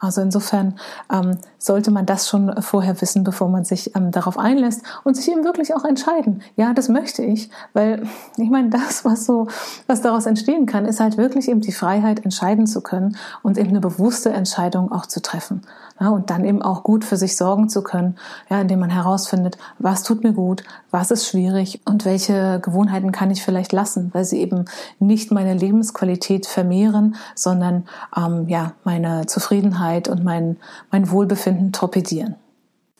Also 0.00 0.20
insofern 0.20 0.78
ähm, 1.12 1.38
sollte 1.58 1.90
man 1.90 2.06
das 2.06 2.28
schon 2.28 2.62
vorher 2.62 3.00
wissen, 3.00 3.24
bevor 3.24 3.48
man 3.48 3.64
sich 3.64 3.96
ähm, 3.96 4.12
darauf 4.12 4.38
einlässt 4.38 4.82
und 5.02 5.16
sich 5.16 5.28
eben 5.30 5.44
wirklich 5.44 5.74
auch 5.74 5.84
entscheiden. 5.84 6.42
Ja, 6.56 6.72
das 6.72 6.88
möchte 6.88 7.22
ich, 7.22 7.50
weil 7.72 8.04
ich 8.36 8.48
meine, 8.48 8.70
das, 8.70 9.04
was 9.04 9.26
so, 9.26 9.48
was 9.86 10.00
daraus 10.00 10.26
entstehen 10.26 10.66
kann, 10.66 10.84
ist 10.84 11.00
halt 11.00 11.16
wirklich 11.16 11.48
eben 11.48 11.60
die 11.60 11.72
Freiheit, 11.72 12.24
entscheiden 12.24 12.66
zu 12.66 12.80
können 12.80 13.16
und 13.42 13.58
eben 13.58 13.70
eine 13.70 13.80
bewusste 13.80 14.30
Entscheidung 14.30 14.92
auch 14.92 15.06
zu 15.06 15.20
treffen. 15.20 15.62
Ja, 16.00 16.10
und 16.10 16.30
dann 16.30 16.44
eben 16.44 16.62
auch 16.62 16.84
gut 16.84 17.04
für 17.04 17.16
sich 17.16 17.36
sorgen 17.36 17.68
zu 17.68 17.82
können, 17.82 18.16
ja, 18.48 18.60
indem 18.60 18.78
man 18.78 18.90
herausfindet, 18.90 19.58
was 19.80 20.04
tut 20.04 20.22
mir 20.22 20.32
gut, 20.32 20.62
was 20.92 21.10
ist 21.10 21.26
schwierig 21.26 21.80
und 21.86 22.04
welche 22.04 22.60
Gewohnheiten 22.60 23.10
kann 23.10 23.32
ich 23.32 23.42
vielleicht 23.42 23.72
lassen, 23.72 24.10
weil 24.14 24.24
sie 24.24 24.40
eben 24.40 24.66
nicht 25.00 25.32
meine 25.32 25.54
Lebensqualität 25.54 26.46
vermehren, 26.46 27.16
sondern 27.34 27.88
ähm, 28.16 28.46
ja 28.46 28.74
meine 28.84 29.26
Zufriedenheit 29.26 29.87
und 30.08 30.22
mein 30.22 30.56
mein 30.90 31.10
Wohlbefinden 31.10 31.72
torpedieren. 31.72 32.34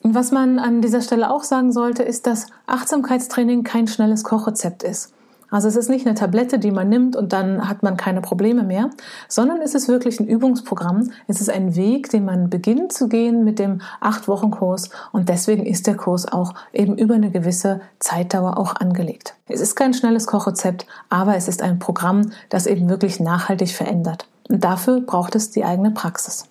Und 0.01 0.15
was 0.15 0.31
man 0.31 0.59
an 0.59 0.81
dieser 0.81 1.01
Stelle 1.01 1.29
auch 1.29 1.43
sagen 1.43 1.71
sollte, 1.71 2.03
ist, 2.03 2.25
dass 2.25 2.47
Achtsamkeitstraining 2.67 3.63
kein 3.63 3.87
schnelles 3.87 4.23
Kochrezept 4.23 4.83
ist. 4.83 5.13
Also 5.51 5.67
es 5.67 5.75
ist 5.75 5.89
nicht 5.89 6.05
eine 6.05 6.15
Tablette, 6.15 6.59
die 6.59 6.71
man 6.71 6.89
nimmt 6.89 7.15
und 7.15 7.33
dann 7.33 7.67
hat 7.67 7.81
man 7.81 7.97
keine 7.97 8.21
Probleme 8.21 8.63
mehr, 8.63 8.91
sondern 9.27 9.61
es 9.61 9.73
ist 9.73 9.87
wirklich 9.87 10.19
ein 10.19 10.27
Übungsprogramm. 10.27 11.11
Es 11.27 11.41
ist 11.41 11.49
ein 11.49 11.75
Weg, 11.75 12.09
den 12.11 12.25
man 12.25 12.49
beginnt 12.49 12.93
zu 12.93 13.07
gehen 13.07 13.43
mit 13.43 13.57
dem 13.57 13.81
Acht-Wochen-Kurs 13.99 14.89
und 15.11 15.27
deswegen 15.27 15.65
ist 15.65 15.87
der 15.87 15.97
Kurs 15.97 16.31
auch 16.31 16.53
eben 16.71 16.97
über 16.97 17.15
eine 17.15 17.31
gewisse 17.31 17.81
Zeitdauer 17.97 18.57
auch 18.57 18.75
angelegt. 18.75 19.35
Es 19.47 19.59
ist 19.59 19.75
kein 19.75 19.93
schnelles 19.93 20.27
Kochrezept, 20.27 20.85
aber 21.09 21.35
es 21.35 21.47
ist 21.47 21.63
ein 21.63 21.79
Programm, 21.79 22.31
das 22.49 22.67
eben 22.67 22.87
wirklich 22.87 23.19
nachhaltig 23.19 23.71
verändert. 23.71 24.27
Und 24.49 24.63
dafür 24.63 25.01
braucht 25.01 25.35
es 25.35 25.49
die 25.49 25.65
eigene 25.65 25.91
Praxis. 25.91 26.45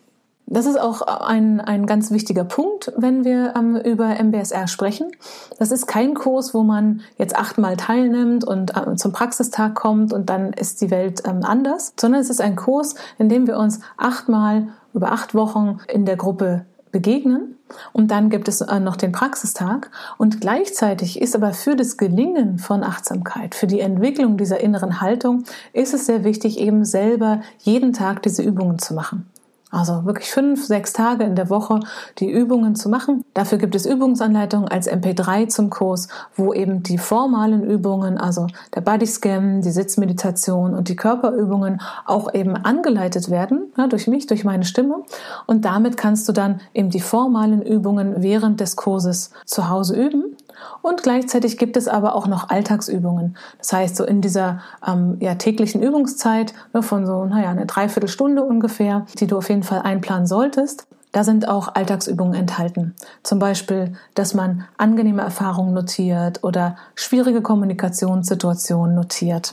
Das 0.51 0.65
ist 0.65 0.81
auch 0.81 1.03
ein, 1.03 1.61
ein 1.61 1.85
ganz 1.85 2.11
wichtiger 2.11 2.45
Punkt, 2.45 2.91
wenn 2.97 3.23
wir 3.23 3.53
ähm, 3.55 3.77
über 3.77 4.19
MBSR 4.19 4.67
sprechen. 4.67 5.11
Das 5.59 5.71
ist 5.71 5.87
kein 5.87 6.15
Kurs, 6.15 6.55
wo 6.55 6.63
man 6.63 7.03
jetzt 7.19 7.37
achtmal 7.37 7.77
teilnimmt 7.77 8.45
und 8.45 8.75
äh, 8.75 8.97
zum 8.97 9.13
Praxistag 9.13 9.75
kommt 9.75 10.15
und 10.15 10.31
dann 10.31 10.55
ist 10.55 10.81
die 10.81 10.91
Welt 10.91 11.23
ähm, 11.27 11.41
anders, 11.43 11.93
sondern 12.01 12.23
es 12.23 12.31
ist 12.31 12.41
ein 12.41 12.57
Kurs, 12.57 12.95
in 13.19 13.29
dem 13.29 13.47
wir 13.47 13.59
uns 13.59 13.81
achtmal 13.99 14.69
über 14.95 15.13
acht 15.13 15.35
Wochen 15.35 15.81
in 15.87 16.07
der 16.07 16.17
Gruppe 16.17 16.65
begegnen 16.93 17.59
und 17.93 18.11
dann 18.11 18.31
gibt 18.31 18.49
es 18.49 18.63
äh, 18.63 18.81
noch 18.81 18.97
den 18.97 19.13
Praxistag 19.13 19.91
und 20.17 20.41
gleichzeitig 20.41 21.21
ist 21.21 21.37
aber 21.37 21.53
für 21.53 21.77
das 21.77 21.99
Gelingen 21.99 22.59
von 22.59 22.83
Achtsamkeit, 22.85 23.55
für 23.55 23.67
die 23.67 23.81
Entwicklung 23.81 24.39
dieser 24.39 24.61
inneren 24.61 25.03
Haltung, 25.03 25.45
ist 25.75 25.93
es 25.93 26.07
sehr 26.07 26.25
wichtig, 26.25 26.59
eben 26.59 26.87
selber 26.87 27.43
jeden 27.59 27.93
Tag 27.93 28.23
diese 28.23 28.43
Übungen 28.43 28.79
zu 28.79 28.95
machen. 28.95 29.29
Also 29.71 30.05
wirklich 30.07 30.31
fünf, 30.31 30.65
sechs 30.65 30.95
Tage 30.95 31.25
in 31.25 31.37
der 31.37 31.51
Woche 31.51 31.81
die 32.19 32.31
Übungen 32.31 32.75
zu 32.75 32.89
machen. 32.89 33.25
Dafür 33.35 33.59
gibt 33.59 33.75
es 33.75 33.85
Übungsanleitungen 33.85 34.69
als 34.69 34.91
MP3 34.91 35.49
zum 35.49 35.69
Kurs, 35.69 36.09
wo 36.37 36.55
eben 36.55 36.83
die 36.83 36.97
formalen 36.97 37.63
Übungen, 37.63 38.17
also 38.17 38.47
der 38.75 38.81
Bodyscan, 38.81 39.61
die 39.61 39.71
Sitzmeditation 39.71 40.75
und 40.75 40.89
die 40.89 40.97
Körperübungen 40.97 41.83
auch 42.07 42.33
eben 42.33 42.57
angeleitet 42.57 43.31
werden, 43.31 43.73
ja, 43.77 43.87
durch 43.87 44.07
mich, 44.07 44.27
durch 44.27 44.45
meine 44.45 44.65
Stimme. 44.65 45.03
Und 45.47 45.67
damit 45.67 45.99
kannst 45.99 46.27
du 46.29 46.33
dann 46.33 46.61
eben 46.73 46.89
die 46.89 47.01
formalen 47.01 47.61
Übungen 47.61 48.23
während 48.23 48.61
des 48.61 48.77
Kurses 48.77 49.33
zu 49.45 49.69
Hause 49.69 49.97
üben 49.97 50.37
und 50.83 51.03
gleichzeitig 51.03 51.59
gibt 51.59 51.77
es 51.77 51.89
aber 51.89 52.15
auch 52.15 52.27
noch 52.27 52.51
Alltagsübungen. 52.51 53.37
Das 53.59 53.73
heißt, 53.73 53.97
so 53.97 54.05
in 54.05 54.21
dieser 54.21 54.61
ähm, 54.87 55.17
ja, 55.21 55.35
täglichen 55.35 55.83
Übungszeit 55.83 56.55
ne, 56.73 56.83
von 56.83 57.07
so, 57.07 57.25
naja, 57.25 57.51
eine 57.51 57.67
Dreiviertelstunde 57.67 58.43
ungefähr, 58.43 59.07
die 59.19 59.27
du 59.27 59.39
auf 59.39 59.49
jeden 59.49 59.63
Fall 59.63 59.83
einplanen 59.83 60.27
solltest, 60.27 60.87
da 61.19 61.25
sind 61.25 61.49
auch 61.49 61.75
Alltagsübungen 61.75 62.35
enthalten. 62.35 62.95
Zum 63.25 63.41
Beispiel, 63.41 63.95
dass 64.15 64.35
man 64.35 64.63
angenehme 64.77 65.21
Erfahrungen 65.21 65.75
notiert 65.75 66.45
oder 66.45 66.77
schwierige 66.95 67.43
Kommunikationssituationen 67.43 68.95
notiert. 68.95 69.51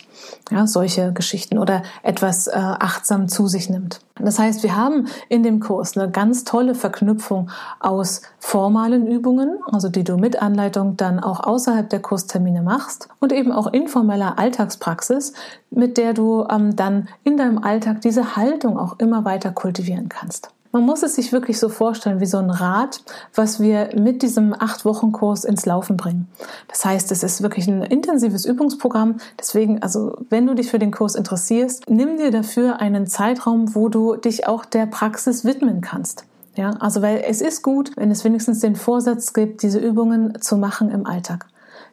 Ja, 0.51 0.67
solche 0.67 1.11
Geschichten 1.11 1.57
oder 1.57 1.81
etwas 2.03 2.45
äh, 2.45 2.51
achtsam 2.53 3.29
zu 3.29 3.47
sich 3.47 3.67
nimmt. 3.67 3.99
Das 4.19 4.37
heißt, 4.37 4.61
wir 4.61 4.75
haben 4.75 5.07
in 5.27 5.41
dem 5.41 5.59
Kurs 5.59 5.97
eine 5.97 6.11
ganz 6.11 6.43
tolle 6.43 6.75
Verknüpfung 6.75 7.49
aus 7.79 8.21
formalen 8.37 9.07
Übungen, 9.07 9.57
also 9.71 9.89
die 9.89 10.03
du 10.03 10.17
mit 10.17 10.39
Anleitung 10.43 10.97
dann 10.97 11.19
auch 11.19 11.39
außerhalb 11.39 11.89
der 11.89 11.99
Kurstermine 11.99 12.61
machst 12.61 13.09
und 13.19 13.33
eben 13.33 13.51
auch 13.51 13.65
informeller 13.65 14.37
Alltagspraxis, 14.37 15.33
mit 15.71 15.97
der 15.97 16.13
du 16.13 16.45
ähm, 16.47 16.75
dann 16.75 17.07
in 17.23 17.37
deinem 17.37 17.57
Alltag 17.57 18.01
diese 18.01 18.35
Haltung 18.35 18.77
auch 18.77 18.99
immer 18.99 19.25
weiter 19.25 19.49
kultivieren 19.49 20.09
kannst. 20.09 20.51
Man 20.75 20.83
muss 20.83 21.03
es 21.03 21.15
sich 21.15 21.31
wirklich 21.31 21.57
so 21.57 21.69
vorstellen 21.69 22.19
wie 22.19 22.25
so 22.25 22.37
ein 22.37 22.49
Rad, 22.49 23.01
was 23.33 23.61
wir 23.61 23.91
mit 23.95 24.21
diesem 24.21 24.53
acht 24.53 24.83
Wochen 24.83 25.13
Kurs 25.13 25.45
ins 25.45 25.65
Laufen 25.65 25.95
bringen. 25.95 26.27
Das 26.67 26.83
heißt, 26.83 27.13
es 27.13 27.23
ist 27.23 27.41
wirklich 27.41 27.69
ein 27.69 27.81
intensives 27.81 28.43
Übungsprogramm. 28.43 29.15
Deswegen, 29.39 29.81
also 29.81 30.17
wenn 30.29 30.45
du 30.45 30.53
dich 30.53 30.69
für 30.69 30.77
den 30.77 30.91
Kurs 30.91 31.15
interessierst, 31.15 31.89
nimm 31.89 32.17
dir 32.17 32.29
dafür 32.29 32.81
einen 32.81 33.07
Zeitraum, 33.07 33.73
wo 33.73 33.87
du 33.87 34.17
dich 34.17 34.49
auch 34.49 34.65
der 34.65 34.85
Praxis 34.85 35.45
widmen 35.45 35.79
kannst. 35.79 36.25
Ja, 36.57 36.71
also 36.81 37.01
weil 37.01 37.23
es 37.25 37.39
ist 37.39 37.61
gut, 37.61 37.91
wenn 37.95 38.11
es 38.11 38.25
wenigstens 38.25 38.59
den 38.59 38.75
Vorsatz 38.75 39.31
gibt, 39.31 39.63
diese 39.63 39.79
Übungen 39.79 40.41
zu 40.41 40.57
machen 40.57 40.91
im 40.91 41.07
Alltag. 41.07 41.47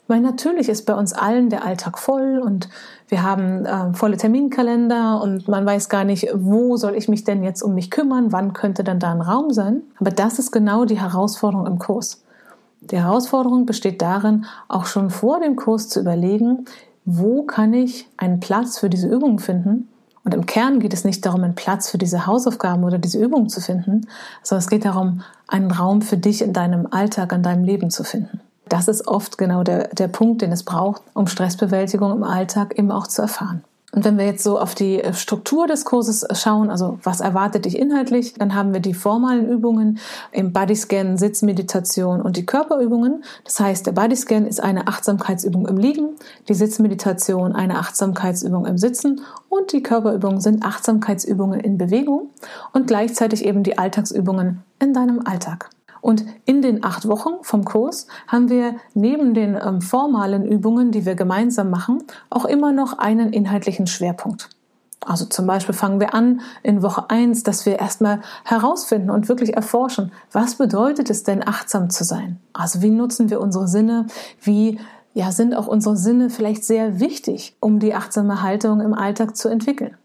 Weil 0.09 0.21
natürlich 0.21 0.69
ist 0.69 0.87
bei 0.87 0.95
uns 0.95 1.13
allen 1.13 1.51
der 1.51 1.65
Alltag 1.65 1.99
voll 1.99 2.41
und 2.45 2.69
wir 3.13 3.23
haben 3.23 3.67
äh, 3.67 3.93
volle 3.93 4.17
Terminkalender 4.17 5.21
und 5.21 5.47
man 5.47 5.67
weiß 5.67 5.91
gar 5.91 6.03
nicht, 6.03 6.29
wo 6.33 6.79
soll 6.79 6.95
ich 6.95 7.11
mich 7.11 7.25
denn 7.25 7.45
jetzt 7.45 7.61
um 7.61 7.75
mich 7.75 7.91
kümmern, 7.91 8.33
wann 8.33 8.55
könnte 8.55 8.85
dann 8.85 9.01
da 9.01 9.13
ein 9.13 9.21
Raum 9.21 9.53
sein. 9.53 9.83
Aber 10.01 10.11
das 10.11 10.39
ist 10.39 10.51
genau 10.51 10.87
die 10.87 10.99
Herausforderung 10.99 11.67
im 11.67 11.79
Kurs. 11.79 12.23
Die 12.81 12.97
Herausforderung 12.97 13.67
besteht 13.67 14.01
darin, 14.01 14.47
auch 14.67 14.87
schon 14.87 15.11
vor 15.11 15.41
dem 15.41 15.57
Kurs 15.57 15.91
zu 15.91 16.01
überlegen, 16.01 16.65
wo 17.05 17.43
kann 17.43 17.75
ich 17.75 18.09
einen 18.17 18.41
Platz 18.41 18.79
für 18.79 18.89
diese 18.89 19.09
Übung 19.09 19.41
finden. 19.41 19.91
Und 20.25 20.33
im 20.33 20.47
Kern 20.47 20.81
geht 20.81 20.95
es 20.95 21.05
nicht 21.05 21.27
darum, 21.27 21.45
einen 21.45 21.55
Platz 21.55 21.91
für 21.91 21.99
diese 21.99 22.27
Hausaufgaben 22.27 22.83
oder 22.83 22.97
diese 22.97 23.23
Übung 23.23 23.51
zu 23.51 23.61
finden, 23.61 24.07
sondern 24.43 24.61
es 24.61 24.71
geht 24.71 24.87
darum, 24.87 25.21
einen 25.49 25.71
Raum 25.71 26.01
für 26.01 26.17
dich 26.17 26.41
in 26.41 26.55
deinem 26.55 26.89
Alltag, 26.91 27.33
in 27.33 27.43
deinem 27.43 27.65
Leben 27.65 27.91
zu 27.91 28.05
finden. 28.05 28.41
Das 28.73 28.89
ist 28.89 29.07
oft 29.07 29.37
genau 29.37 29.65
der, 29.65 29.89
der 29.89 30.09
Punkt, 30.09 30.41
den 30.41 30.51
es 30.51 30.63
braucht, 30.63 31.03
um 31.13 31.27
Stressbewältigung 31.27 32.11
im 32.11 32.25
Alltag 32.25 32.79
eben 32.79 32.91
auch 32.91 33.07
zu 33.07 33.21
erfahren. 33.21 33.63
Und 33.95 34.07
wenn 34.07 34.17
wir 34.17 34.25
jetzt 34.25 34.43
so 34.43 34.59
auf 34.59 34.75
die 34.75 35.03
äh, 35.03 35.13
Struktur 35.13 35.67
des 35.67 35.85
Kurses 35.85 36.27
schauen, 36.33 36.71
also 36.71 36.99
was 37.03 37.21
erwartet 37.21 37.67
dich 37.67 37.79
inhaltlich, 37.79 38.33
dann 38.33 38.55
haben 38.55 38.73
wir 38.73 38.81
die 38.81 38.95
formalen 38.95 39.47
Übungen 39.47 39.99
im 40.31 40.55
Bodyscan, 40.55 41.19
Sitzmeditation 41.19 42.23
und 42.23 42.39
die 42.39 42.47
Körperübungen. 42.47 43.25
Das 43.45 43.61
heißt, 43.61 43.87
der 43.87 43.93
Bodyscan 43.93 44.47
ist 44.47 44.63
eine 44.63 44.89
Achtsamkeitsübung 44.89 45.69
im 45.69 45.77
Liegen, 45.77 46.09
die 46.49 46.55
Sitzmeditation 46.55 47.53
eine 47.53 47.79
Achtsamkeitsübung 47.79 48.65
im 48.65 48.79
Sitzen 48.79 49.21
und 49.51 49.75
die 49.75 49.83
Körperübungen 49.83 50.41
sind 50.41 50.65
Achtsamkeitsübungen 50.65 51.61
in 51.61 51.77
Bewegung 51.77 52.31
und 52.73 52.87
gleichzeitig 52.87 53.45
eben 53.45 53.65
die 53.65 53.77
Alltagsübungen 53.77 54.63
in 54.81 54.95
deinem 54.95 55.21
Alltag. 55.27 55.69
Und 56.03 56.27
in 56.45 56.61
den 56.61 56.85
acht 56.85 57.09
Wochen 57.09 57.43
vom 57.43 57.65
Kurs 57.65 58.09
haben 58.27 58.51
wir 58.51 58.75
neben 58.93 59.33
den 59.33 59.57
ähm, 59.57 59.81
formalen 59.81 60.45
Übungen, 60.45 60.91
die 60.91 61.07
wir 61.07 61.15
gemeinsam 61.15 61.71
machen, 61.71 62.03
auch 62.29 62.45
immer 62.45 62.73
noch 62.73 62.99
einen 62.99 63.33
inhaltlichen 63.33 63.87
Schwerpunkt. 63.87 64.51
Also 65.07 65.25
zum 65.25 65.47
Beispiel 65.47 65.75
fangen 65.75 66.01
wir 66.01 66.15
an 66.15 66.41
in 66.63 66.83
Woche 66.83 67.09
eins, 67.09 67.45
dass 67.45 67.67
wir 67.67 67.79
erstmal 67.79 68.21
herausfinden 68.45 69.11
und 69.11 69.29
wirklich 69.29 69.55
erforschen, 69.55 70.13
was 70.31 70.57
bedeutet 70.57 71.09
es 71.09 71.23
denn, 71.23 71.47
achtsam 71.47 71.89
zu 71.89 72.05
sein? 72.05 72.39
Also 72.53 72.83
wie 72.83 72.91
nutzen 72.91 73.31
wir 73.31 73.41
unsere 73.41 73.67
Sinne? 73.67 74.07
Wie 74.41 74.79
ja, 75.15 75.31
sind 75.31 75.55
auch 75.55 75.67
unsere 75.67 75.97
Sinne 75.97 76.31
vielleicht 76.31 76.65
sehr 76.65 77.01
wichtig, 77.01 77.57
um 77.61 77.79
die 77.79 77.95
achtsame 77.95 78.43
Haltung 78.43 78.81
im 78.81 78.95
Alltag 78.95 79.37
zu 79.37 79.49
entwickeln? 79.49 79.97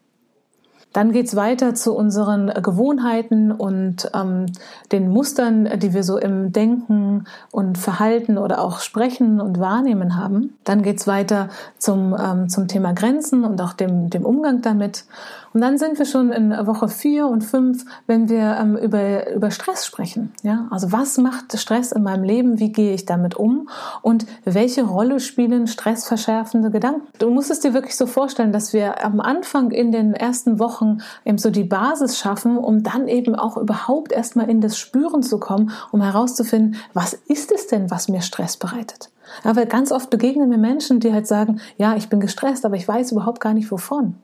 Dann 0.98 1.12
geht's 1.12 1.36
weiter 1.36 1.76
zu 1.76 1.96
unseren 1.96 2.48
Gewohnheiten 2.48 3.52
und 3.52 4.10
ähm, 4.16 4.48
den 4.92 5.10
Mustern, 5.10 5.70
die 5.78 5.94
wir 5.94 6.02
so 6.02 6.18
im 6.18 6.52
Denken 6.52 7.26
und 7.52 7.78
Verhalten 7.78 8.40
oder 8.40 8.64
auch 8.64 8.80
Sprechen 8.80 9.40
und 9.40 9.60
Wahrnehmen 9.60 10.16
haben. 10.16 10.58
Dann 10.64 10.82
geht's 10.82 11.06
weiter 11.06 11.50
zum, 11.78 12.16
ähm, 12.20 12.50
zum 12.50 12.68
Thema 12.68 12.94
Grenzen 12.94 13.44
und 13.44 13.62
auch 13.62 13.74
dem, 13.74 14.10
dem 14.10 14.26
Umgang 14.26 14.64
damit. 14.64 15.06
Und 15.54 15.62
dann 15.62 15.78
sind 15.78 15.98
wir 15.98 16.06
schon 16.06 16.32
in 16.32 16.52
Woche 16.68 16.88
vier 16.88 17.28
und 17.28 17.42
fünf, 17.42 17.86
wenn 18.06 18.30
wir 18.30 18.58
ähm, 18.60 18.76
über, 18.76 19.32
über 19.34 19.52
Stress 19.52 19.86
sprechen. 19.86 20.32
Ja? 20.44 20.68
Also 20.72 20.92
was 20.92 21.18
macht 21.18 21.58
Stress 21.58 21.92
in 21.92 22.04
meinem 22.04 22.24
Leben? 22.24 22.60
Wie 22.60 22.72
gehe 22.72 22.94
ich 22.94 23.06
damit 23.06 23.36
um? 23.36 23.70
Und 24.02 24.26
welche 24.46 24.84
Rolle 24.84 25.20
spielen 25.20 25.68
stressverschärfende 25.68 26.70
Gedanken? 26.70 27.08
Du 27.20 27.30
musst 27.30 27.52
es 27.52 27.60
dir 27.60 27.74
wirklich 27.74 27.96
so 27.96 28.08
vorstellen, 28.08 28.52
dass 28.52 28.74
wir 28.74 29.04
am 29.04 29.20
Anfang 29.20 29.72
in 29.72 29.92
den 29.92 30.14
ersten 30.14 30.60
Wochen 30.60 30.87
eben 31.26 31.38
so 31.38 31.50
die 31.50 31.64
Basis 31.64 32.18
schaffen, 32.18 32.58
um 32.58 32.84
dann 32.84 33.08
eben 33.08 33.36
auch 33.36 33.58
überhaupt 33.58 34.12
erstmal 34.12 34.50
in 34.50 34.62
das 34.62 34.78
Spüren 34.78 35.24
zu 35.24 35.40
kommen, 35.40 35.72
um 35.92 36.02
herauszufinden, 36.02 36.76
was 36.94 37.14
ist 37.14 37.52
es 37.52 37.68
denn, 37.68 37.92
was 37.92 38.10
mir 38.10 38.22
Stress 38.22 38.58
bereitet? 38.58 39.10
Ja, 39.44 39.56
weil 39.56 39.66
ganz 39.66 39.92
oft 39.92 40.10
begegnen 40.10 40.50
mir 40.50 40.58
Menschen, 40.58 41.00
die 41.00 41.14
halt 41.14 41.28
sagen, 41.28 41.60
ja, 41.78 41.96
ich 41.96 42.10
bin 42.10 42.20
gestresst, 42.20 42.66
aber 42.66 42.76
ich 42.76 42.88
weiß 42.88 43.12
überhaupt 43.12 43.42
gar 43.42 43.54
nicht 43.54 43.72
wovon. 43.72 44.16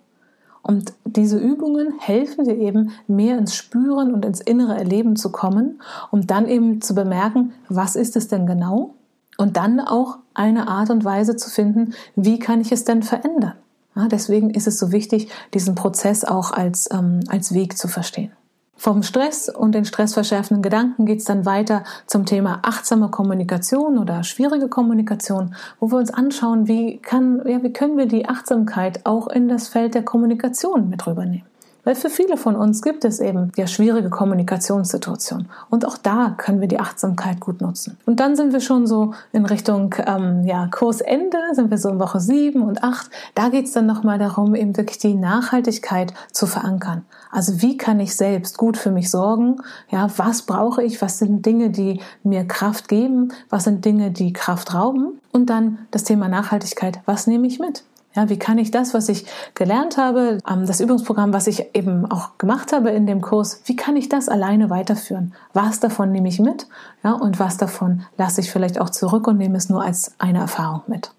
Und 0.62 0.94
diese 1.04 1.38
Übungen 1.38 2.00
helfen 2.00 2.46
dir 2.46 2.58
eben, 2.58 2.92
mehr 3.08 3.38
ins 3.38 3.54
Spüren 3.54 4.14
und 4.14 4.24
ins 4.24 4.40
innere 4.40 4.78
Erleben 4.78 5.18
zu 5.18 5.30
kommen, 5.30 5.82
um 6.10 6.26
dann 6.26 6.48
eben 6.48 6.80
zu 6.80 6.96
bemerken, 6.96 7.52
was 7.68 7.98
ist 7.98 8.16
es 8.16 8.30
denn 8.30 8.46
genau? 8.46 8.94
Und 9.38 9.58
dann 9.58 9.82
auch 9.82 10.20
eine 10.34 10.70
Art 10.70 10.90
und 10.90 11.04
Weise 11.04 11.36
zu 11.36 11.50
finden, 11.50 11.94
wie 12.16 12.40
kann 12.40 12.62
ich 12.62 12.72
es 12.72 12.86
denn 12.86 13.04
verändern? 13.04 13.56
Ja, 13.96 14.08
deswegen 14.08 14.50
ist 14.50 14.68
es 14.68 14.80
so 14.80 14.92
wichtig, 14.92 15.30
diesen 15.54 15.76
Prozess 15.76 16.26
auch 16.26 16.52
als, 16.52 16.90
ähm, 16.92 17.22
als 17.28 17.54
Weg 17.54 17.78
zu 17.78 17.88
verstehen. 17.88 18.32
Vom 18.76 19.04
Stress 19.04 19.48
und 19.48 19.76
den 19.76 19.86
stressverschärfenden 19.86 20.62
Gedanken 20.62 21.06
geht 21.06 21.20
es 21.20 21.26
dann 21.26 21.46
weiter 21.46 21.84
zum 22.06 22.26
Thema 22.26 22.60
achtsame 22.64 23.10
Kommunikation 23.10 23.98
oder 23.98 24.24
schwierige 24.24 24.68
Kommunikation, 24.68 25.56
wo 25.80 25.92
wir 25.92 26.00
uns 26.00 26.12
anschauen, 26.12 26.68
wie, 26.68 26.98
kann, 26.98 27.42
ja, 27.48 27.64
wie 27.64 27.72
können 27.72 27.98
wir 27.98 28.08
die 28.08 28.28
Achtsamkeit 28.28 29.06
auch 29.06 29.28
in 29.28 29.48
das 29.48 29.70
Feld 29.70 29.96
der 29.96 30.04
Kommunikation 30.04 30.90
mit 30.90 31.08
rübernehmen. 31.08 31.53
Weil 31.84 31.96
für 31.96 32.10
viele 32.10 32.38
von 32.38 32.56
uns 32.56 32.82
gibt 32.82 33.04
es 33.04 33.20
eben 33.20 33.52
ja 33.58 33.68
schwierige 33.68 34.10
Kommunikationssituationen. 34.10 35.50
Und 35.70 35.86
auch 35.86 35.98
da 35.98 36.34
können 36.38 36.62
wir 36.62 36.68
die 36.68 36.80
Achtsamkeit 36.80 37.40
gut 37.40 37.62
nutzen. 37.62 37.98
Und 38.06 38.20
dann 38.20 38.36
sind 38.36 38.54
wir 38.54 38.62
schon 38.62 38.88
so 38.88 39.14
in 39.34 39.46
Richtung 39.46 39.94
ähm, 40.06 40.46
ja, 40.46 40.68
Kursende, 40.68 41.38
sind 41.54 41.70
wir 41.70 41.78
so 41.78 41.90
in 41.90 42.00
Woche 42.00 42.20
sieben 42.20 42.62
und 42.62 42.84
acht. 42.84 43.10
Da 43.36 43.50
geht 43.50 43.66
es 43.66 43.74
dann 43.74 43.86
nochmal 43.86 44.18
darum, 44.18 44.56
eben 44.56 44.78
wirklich 44.78 44.98
die 44.98 45.14
Nachhaltigkeit 45.14 46.14
zu 46.32 46.48
verankern. 46.48 47.04
Also 47.32 47.62
wie 47.62 47.78
kann 47.78 48.00
ich 48.00 48.16
selbst 48.16 48.58
gut 48.58 48.78
für 48.78 48.92
mich 48.92 49.10
sorgen? 49.10 49.58
Ja, 49.90 50.08
was 50.18 50.44
brauche 50.44 50.84
ich? 50.84 51.02
Was 51.02 51.20
sind 51.20 51.46
Dinge, 51.46 51.70
die 51.70 52.00
mir 52.24 52.46
Kraft 52.46 52.88
geben? 52.88 53.34
Was 53.50 53.66
sind 53.66 53.84
Dinge, 53.84 54.12
die 54.12 54.32
Kraft 54.32 54.74
rauben? 54.74 55.20
Und 55.32 55.50
dann 55.50 55.80
das 55.92 56.04
Thema 56.04 56.30
Nachhaltigkeit. 56.30 57.00
Was 57.06 57.28
nehme 57.28 57.48
ich 57.48 57.60
mit? 57.60 57.84
Ja, 58.16 58.30
wie 58.30 58.38
kann 58.38 58.58
ich 58.58 58.72
das, 58.72 58.94
was 58.94 59.10
ich 59.10 59.26
gelernt 59.56 59.98
habe, 59.98 60.38
ähm, 60.50 60.66
das 60.66 60.80
Übungsprogramm, 60.80 61.34
was 61.34 61.48
ich 61.48 61.76
eben 61.76 62.10
auch 62.12 62.38
gemacht 62.38 62.72
habe 62.72 62.92
in 62.92 63.08
dem 63.08 63.22
Kurs, 63.22 63.62
wie 63.66 63.76
kann 63.76 63.96
ich 63.96 64.10
das 64.10 64.30
alleine 64.30 64.70
weiterführen? 64.70 65.34
Was 65.54 65.80
davon 65.80 66.12
nehme 66.12 66.28
ich 66.30 66.40
mit? 66.40 66.68
Ja, 67.04 67.14
und 67.14 67.40
was 67.40 67.58
davon 67.58 68.04
lasse 68.18 68.42
ich 68.42 68.52
vielleicht 68.52 68.80
auch 68.80 68.90
zurück 68.90 69.28
und 69.28 69.38
nehme 69.38 69.58
es 69.58 69.70
nur 69.70 69.84
als 69.84 70.14
eine 70.20 70.40
Erfahrung 70.40 70.82
mit? 70.88 71.12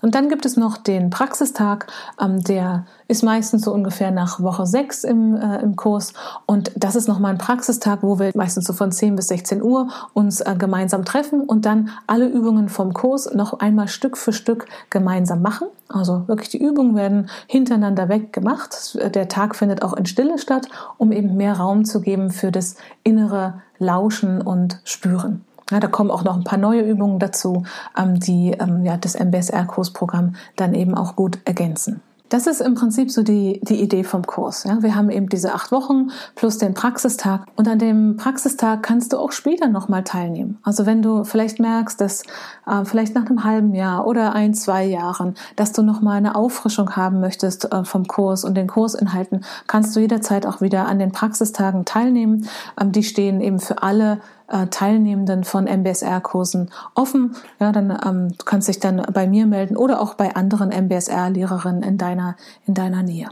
Und 0.00 0.14
dann 0.14 0.28
gibt 0.28 0.46
es 0.46 0.56
noch 0.56 0.76
den 0.76 1.10
Praxistag, 1.10 1.88
ähm, 2.20 2.40
der 2.40 2.86
ist 3.08 3.24
meistens 3.24 3.62
so 3.62 3.72
ungefähr 3.72 4.12
nach 4.12 4.40
Woche 4.40 4.64
6 4.64 5.02
im, 5.02 5.34
äh, 5.34 5.60
im 5.60 5.74
Kurs. 5.74 6.12
Und 6.46 6.70
das 6.76 6.94
ist 6.94 7.08
nochmal 7.08 7.32
ein 7.32 7.38
Praxistag, 7.38 8.02
wo 8.02 8.18
wir 8.20 8.30
meistens 8.34 8.66
so 8.66 8.72
von 8.72 8.92
10 8.92 9.16
bis 9.16 9.26
16 9.28 9.60
Uhr 9.60 9.88
uns 10.12 10.40
äh, 10.40 10.54
gemeinsam 10.56 11.04
treffen 11.04 11.40
und 11.40 11.66
dann 11.66 11.90
alle 12.06 12.28
Übungen 12.28 12.68
vom 12.68 12.92
Kurs 12.92 13.34
noch 13.34 13.58
einmal 13.58 13.88
Stück 13.88 14.16
für 14.16 14.32
Stück 14.32 14.66
gemeinsam 14.90 15.42
machen. 15.42 15.66
Also 15.88 16.28
wirklich 16.28 16.50
die 16.50 16.62
Übungen 16.62 16.94
werden 16.94 17.28
hintereinander 17.48 18.08
weg 18.08 18.32
gemacht. 18.32 18.96
Der 19.14 19.28
Tag 19.28 19.56
findet 19.56 19.82
auch 19.82 19.94
in 19.94 20.06
Stille 20.06 20.38
statt, 20.38 20.68
um 20.96 21.10
eben 21.10 21.36
mehr 21.36 21.54
Raum 21.54 21.84
zu 21.84 22.00
geben 22.00 22.30
für 22.30 22.52
das 22.52 22.76
innere 23.02 23.62
Lauschen 23.78 24.42
und 24.42 24.80
Spüren. 24.84 25.44
Ja, 25.70 25.80
da 25.80 25.88
kommen 25.88 26.10
auch 26.10 26.24
noch 26.24 26.36
ein 26.36 26.44
paar 26.44 26.58
neue 26.58 26.82
Übungen 26.82 27.18
dazu, 27.18 27.64
ähm, 27.96 28.18
die 28.18 28.52
ähm, 28.58 28.84
ja, 28.84 28.96
das 28.96 29.14
MBSR-Kursprogramm 29.14 30.34
dann 30.56 30.74
eben 30.74 30.94
auch 30.94 31.16
gut 31.16 31.38
ergänzen. 31.44 32.00
Das 32.28 32.46
ist 32.46 32.60
im 32.60 32.74
Prinzip 32.74 33.10
so 33.10 33.22
die, 33.22 33.58
die 33.62 33.80
Idee 33.80 34.04
vom 34.04 34.26
Kurs. 34.26 34.64
Ja. 34.64 34.82
Wir 34.82 34.94
haben 34.94 35.08
eben 35.08 35.28
diese 35.28 35.54
acht 35.54 35.72
Wochen 35.72 36.10
plus 36.34 36.58
den 36.58 36.74
Praxistag. 36.74 37.46
Und 37.56 37.66
an 37.68 37.78
dem 37.78 38.16
Praxistag 38.18 38.82
kannst 38.82 39.12
du 39.12 39.18
auch 39.18 39.32
später 39.32 39.68
nochmal 39.68 40.04
teilnehmen. 40.04 40.58
Also 40.62 40.84
wenn 40.84 41.00
du 41.00 41.24
vielleicht 41.24 41.58
merkst, 41.58 41.98
dass 42.00 42.24
äh, 42.66 42.84
vielleicht 42.84 43.14
nach 43.14 43.26
einem 43.26 43.44
halben 43.44 43.74
Jahr 43.74 44.06
oder 44.06 44.34
ein, 44.34 44.52
zwei 44.52 44.84
Jahren, 44.84 45.36
dass 45.56 45.72
du 45.72 45.82
nochmal 45.82 46.18
eine 46.18 46.34
Auffrischung 46.34 46.96
haben 46.96 47.20
möchtest 47.20 47.72
äh, 47.72 47.84
vom 47.84 48.06
Kurs 48.06 48.44
und 48.44 48.54
den 48.56 48.66
Kursinhalten, 48.66 49.44
kannst 49.66 49.96
du 49.96 50.00
jederzeit 50.00 50.44
auch 50.44 50.60
wieder 50.60 50.86
an 50.86 50.98
den 50.98 51.12
Praxistagen 51.12 51.86
teilnehmen. 51.86 52.46
Ähm, 52.78 52.92
die 52.92 53.04
stehen 53.04 53.40
eben 53.40 53.58
für 53.58 53.82
alle 53.82 54.20
äh, 54.48 54.66
Teilnehmenden 54.66 55.44
von 55.44 55.64
MBSR-Kursen 55.64 56.70
offen. 56.94 57.36
Ja, 57.60 57.72
dann 57.72 57.90
ähm, 58.04 58.28
du 58.36 58.44
kannst 58.44 58.68
dich 58.68 58.80
dann 58.80 59.02
bei 59.12 59.26
mir 59.26 59.46
melden 59.46 59.76
oder 59.76 60.00
auch 60.00 60.14
bei 60.14 60.34
anderen 60.34 60.70
MBSR-Lehrerinnen 60.70 61.82
in 61.82 61.98
deiner, 61.98 62.36
in 62.66 62.74
deiner 62.74 63.02
Nähe. 63.02 63.28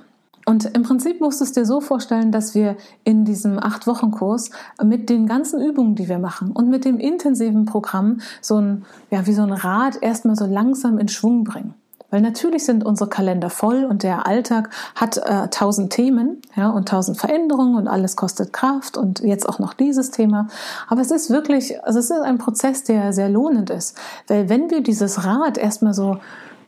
Und 0.49 0.65
im 0.65 0.85
Prinzip 0.85 1.21
musst 1.21 1.41
du 1.41 1.45
es 1.45 1.53
dir 1.53 1.67
so 1.67 1.81
vorstellen, 1.81 2.31
dass 2.31 2.55
wir 2.55 2.77
in 3.03 3.25
diesem 3.25 3.59
Acht-Wochen-Kurs 3.59 4.51
mit 4.85 5.11
den 5.11 5.27
ganzen 5.27 5.61
Übungen, 5.61 5.97
die 5.97 6.09
wir 6.09 6.21
machen 6.21 6.53
und 6.53 6.71
mit 6.71 6.85
dem 6.85 7.01
intensiven 7.01 7.65
Programm 7.65 8.21
so 8.41 8.61
ein, 8.61 8.85
ja, 9.11 9.27
wie 9.27 9.33
so 9.33 9.43
ein 9.43 9.53
Rad 9.53 10.01
erstmal 10.01 10.37
so 10.37 10.47
langsam 10.47 10.99
in 10.99 11.09
Schwung 11.09 11.43
bringen. 11.43 11.75
Weil 12.11 12.21
natürlich 12.21 12.65
sind 12.65 12.85
unsere 12.85 13.11
Kalender 13.11 13.51
voll 13.51 13.85
und 13.85 14.03
der 14.03 14.27
Alltag 14.27 14.71
hat 14.95 15.17
äh, 15.17 15.49
tausend 15.49 15.93
Themen 15.93 16.41
ja, 16.55 16.71
und 16.71 16.89
tausend 16.89 17.19
Veränderungen 17.19 17.77
und 17.77 17.89
alles 17.89 18.17
kostet 18.17 18.53
Kraft 18.53 18.97
und 18.97 19.21
jetzt 19.21 19.49
auch 19.49 19.59
noch 19.59 19.75
dieses 19.75 20.11
Thema. 20.11 20.49
Aber 20.89 21.01
es 21.01 21.11
ist 21.11 21.31
wirklich, 21.31 21.83
also 21.85 21.99
es 21.99 22.11
ist 22.11 22.21
ein 22.21 22.39
Prozess, 22.39 22.85
der 22.85 23.13
sehr 23.13 23.29
lohnend 23.29 23.71
ist. 23.71 23.97
Weil 24.29 24.49
wenn 24.49 24.71
wir 24.71 24.83
dieses 24.83 25.25
Rad 25.25 25.59
erstmal 25.59 25.95
so, 25.95 26.19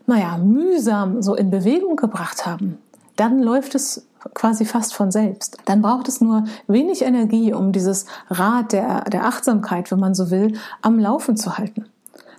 naja, 0.07 0.39
mühsam 0.39 1.23
so 1.23 1.35
in 1.35 1.51
Bewegung 1.51 1.97
gebracht 1.97 2.47
haben, 2.47 2.79
dann 3.17 3.41
läuft 3.43 3.75
es 3.75 4.07
quasi 4.35 4.65
fast 4.65 4.95
von 4.95 5.11
selbst. 5.11 5.59
Dann 5.65 5.83
braucht 5.83 6.09
es 6.09 6.21
nur 6.21 6.45
wenig 6.67 7.03
Energie, 7.03 7.53
um 7.53 7.73
dieses 7.73 8.07
Rad 8.29 8.73
der, 8.73 9.05
der 9.05 9.25
Achtsamkeit, 9.25 9.91
wenn 9.91 10.01
man 10.01 10.15
so 10.15 10.31
will, 10.31 10.59
am 10.83 10.99
Laufen 10.99 11.37
zu 11.37 11.59
halten. 11.59 11.87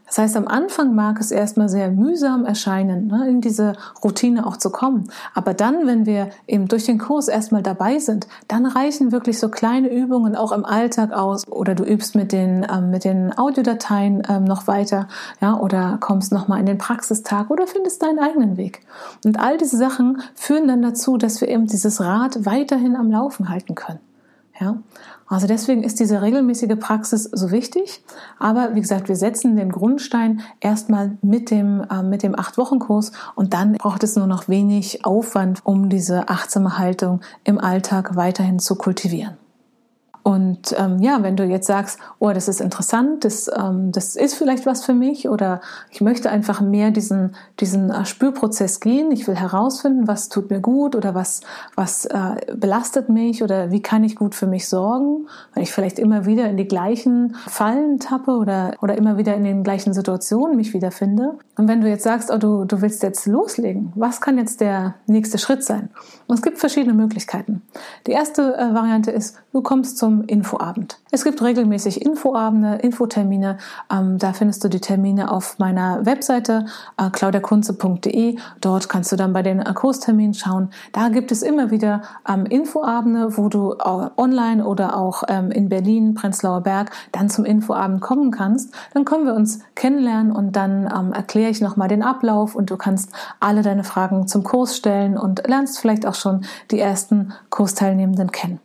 Das 0.10 0.18
heißt, 0.18 0.38
am 0.38 0.48
Anfang 0.48 0.96
mag 0.96 1.20
es 1.20 1.30
erstmal 1.30 1.70
sehr 1.70 1.92
mühsam 1.92 2.44
erscheinen, 2.44 3.08
ne, 3.08 3.28
in 3.30 3.42
diese 3.42 3.74
Routine 4.04 4.46
auch 4.46 4.58
zu 4.58 4.72
kommen. 4.72 5.10
Aber 5.36 5.54
dann, 5.54 5.86
wenn 5.86 6.08
wir 6.08 6.30
eben 6.48 6.68
durch 6.68 6.86
den 6.86 6.98
Kurs 6.98 7.28
erstmal 7.28 7.62
dabei 7.62 8.00
sind, 8.00 8.28
dann 8.48 8.66
reichen 8.66 9.12
wirklich 9.12 9.40
so 9.40 9.50
kleine 9.50 9.94
Übungen 9.94 10.36
auch 10.36 10.52
im 10.52 10.66
Alltag 10.66 11.14
aus. 11.14 11.48
Oder 11.48 11.76
du 11.76 11.84
übst 11.84 12.16
mit 12.16 12.32
den, 12.32 12.66
ähm, 12.72 12.90
mit 12.90 13.04
den 13.04 13.38
Audiodateien 13.38 14.24
ähm, 14.28 14.46
noch 14.46 14.66
weiter, 14.66 15.08
ja, 15.42 15.56
oder 15.58 15.98
kommst 16.00 16.32
nochmal 16.32 16.60
in 16.60 16.66
den 16.66 16.80
Praxistag 16.80 17.52
oder 17.52 17.68
findest 17.68 18.02
deinen 18.02 18.20
eigenen 18.20 18.58
Weg. 18.58 18.82
Und 19.24 19.40
all 19.40 19.58
diese 19.58 19.78
Sachen 19.78 20.24
führen 20.34 20.68
dann 20.68 20.82
dazu, 20.82 21.18
dass 21.18 21.40
wir 21.40 21.48
eben 21.48 21.68
dieses 21.68 22.02
Rad 22.02 22.46
weiterhin 22.46 22.96
am 22.96 23.12
Laufen 23.12 23.50
halten 23.50 23.76
können. 23.76 24.00
Ja, 24.60 24.78
also 25.26 25.48
deswegen 25.48 25.84
ist 25.84 26.02
diese 26.02 26.22
regelmäßige 26.22 26.78
Praxis 26.78 27.24
so 27.24 27.52
wichtig. 27.52 28.04
Aber 28.40 28.76
wie 28.76 28.82
gesagt, 28.82 29.08
wir 29.08 29.16
setzen 29.16 29.56
den 29.56 29.72
Grundstein 29.72 30.42
erstmal 30.60 31.18
mit 31.22 31.50
dem, 31.50 31.86
äh, 31.90 32.04
mit 32.04 32.24
dem 32.24 32.38
Acht-Wochen-Kurs 32.38 33.14
und 33.36 33.54
dann 33.54 33.74
braucht 33.74 34.04
es 34.04 34.18
nur 34.18 34.28
noch 34.28 34.50
wenig 34.50 35.06
Aufwand, 35.06 35.62
um 35.64 35.90
diese 35.90 36.28
achtsame 36.28 36.78
Haltung 36.78 37.22
im 37.46 37.58
Alltag 37.58 38.18
weiterhin 38.18 38.60
zu 38.60 38.76
kultivieren. 38.76 39.39
Und 40.22 40.76
ähm, 40.78 41.00
ja, 41.00 41.24
wenn 41.24 41.36
du 41.36 41.44
jetzt 41.44 41.68
sagst, 41.68 42.00
oh, 42.20 42.30
das 42.32 42.48
ist 42.48 42.60
interessant, 42.60 43.24
das, 43.24 43.50
ähm, 43.56 43.92
das 43.92 44.16
ist 44.16 44.36
vielleicht 44.36 44.66
was 44.66 44.84
für 44.84 44.94
mich 44.94 45.30
oder 45.30 45.62
ich 45.92 46.02
möchte 46.02 46.30
einfach 46.30 46.62
mehr 46.62 46.92
diesen, 46.92 47.36
diesen 47.60 47.90
äh, 47.90 48.06
Spürprozess 48.06 48.80
gehen, 48.80 49.12
ich 49.12 49.28
will 49.28 49.36
herausfinden, 49.36 50.08
was 50.08 50.30
tut 50.30 50.50
mir 50.50 50.60
gut 50.60 50.96
oder 50.96 51.16
was, 51.16 51.42
was 51.76 52.06
äh, 52.06 52.36
belastet 52.54 53.10
mich 53.10 53.44
oder 53.44 53.72
wie 53.72 53.82
kann 53.82 54.04
ich 54.04 54.16
gut 54.16 54.36
für 54.36 54.48
mich 54.48 54.68
sorgen, 54.68 55.28
weil 55.54 55.64
ich 55.64 55.72
vielleicht 55.72 56.00
immer 56.00 56.26
wieder 56.26 56.50
in 56.50 56.58
die 56.58 56.68
gleichen 56.68 57.36
Fallen 57.48 58.00
tappe 58.00 58.32
oder, 58.32 58.74
oder 58.82 58.98
immer 58.98 59.18
wieder 59.18 59.36
in 59.36 59.46
den 59.46 59.64
gleichen 59.64 59.94
Situationen 59.94 60.58
mich 60.58 60.74
wiederfinde. 60.74 61.38
Und 61.58 61.68
wenn 61.68 61.82
du 61.82 61.90
jetzt 61.90 62.04
sagst, 62.04 62.30
oh, 62.32 62.38
du, 62.38 62.66
du 62.66 62.82
willst 62.82 63.04
jetzt 63.04 63.26
loslegen, 63.26 63.94
was 63.96 64.22
kann 64.22 64.38
jetzt 64.38 64.60
der 64.62 64.96
nächste 65.08 65.38
Schritt 65.38 65.64
sein? 65.64 65.90
Und 66.28 66.36
es 66.36 66.42
gibt 66.42 66.58
verschiedene 66.58 66.94
Möglichkeiten. 66.94 67.62
Die 68.06 68.12
erste 68.12 68.56
äh, 68.56 68.74
Variante 68.74 69.12
ist, 69.12 69.38
du 69.54 69.62
kommst 69.62 69.98
zum 69.98 70.19
Infoabend. 70.26 71.00
Es 71.12 71.24
gibt 71.24 71.42
regelmäßig 71.42 72.02
Infoabende, 72.02 72.76
Infotermine. 72.76 73.58
Ähm, 73.92 74.18
da 74.18 74.34
findest 74.34 74.64
du 74.64 74.68
die 74.68 74.80
Termine 74.80 75.32
auf 75.32 75.58
meiner 75.60 76.06
Webseite 76.06 76.66
äh, 76.98 77.10
claudiakunze.de. 77.10 78.38
Dort 78.62 78.90
kannst 78.90 79.12
du 79.12 79.16
dann 79.16 79.34
bei 79.34 79.42
den 79.42 79.60
äh, 79.60 79.74
Kursterminen 79.74 80.34
schauen. 80.34 80.70
Da 80.92 81.10
gibt 81.10 81.32
es 81.32 81.42
immer 81.42 81.72
wieder 81.72 82.02
ähm, 82.28 82.46
Infoabende, 82.46 83.38
wo 83.38 83.50
du 83.50 83.74
äh, 83.74 84.10
online 84.18 84.66
oder 84.66 84.98
auch 84.98 85.24
ähm, 85.28 85.52
in 85.52 85.70
Berlin, 85.70 86.14
Prenzlauer 86.14 86.62
Berg, 86.62 86.92
dann 87.12 87.30
zum 87.30 87.46
Infoabend 87.46 88.02
kommen 88.02 88.32
kannst. 88.32 88.74
Dann 88.94 89.06
können 89.06 89.26
wir 89.26 89.34
uns 89.34 89.60
kennenlernen 89.76 90.32
und 90.32 90.56
dann 90.56 90.90
ähm, 90.96 91.14
erkläre 91.14 91.50
ich 91.50 91.62
nochmal 91.62 91.88
den 91.88 92.04
Ablauf 92.04 92.56
und 92.56 92.70
du 92.70 92.78
kannst 92.78 93.12
alle 93.40 93.62
deine 93.62 93.84
Fragen 93.84 94.28
zum 94.28 94.44
Kurs 94.44 94.76
stellen 94.76 95.18
und 95.18 95.48
lernst 95.48 95.80
vielleicht 95.80 96.06
auch 96.06 96.16
schon 96.16 96.46
die 96.72 96.80
ersten 96.80 97.34
Kursteilnehmenden 97.50 98.32
kennen. 98.32 98.60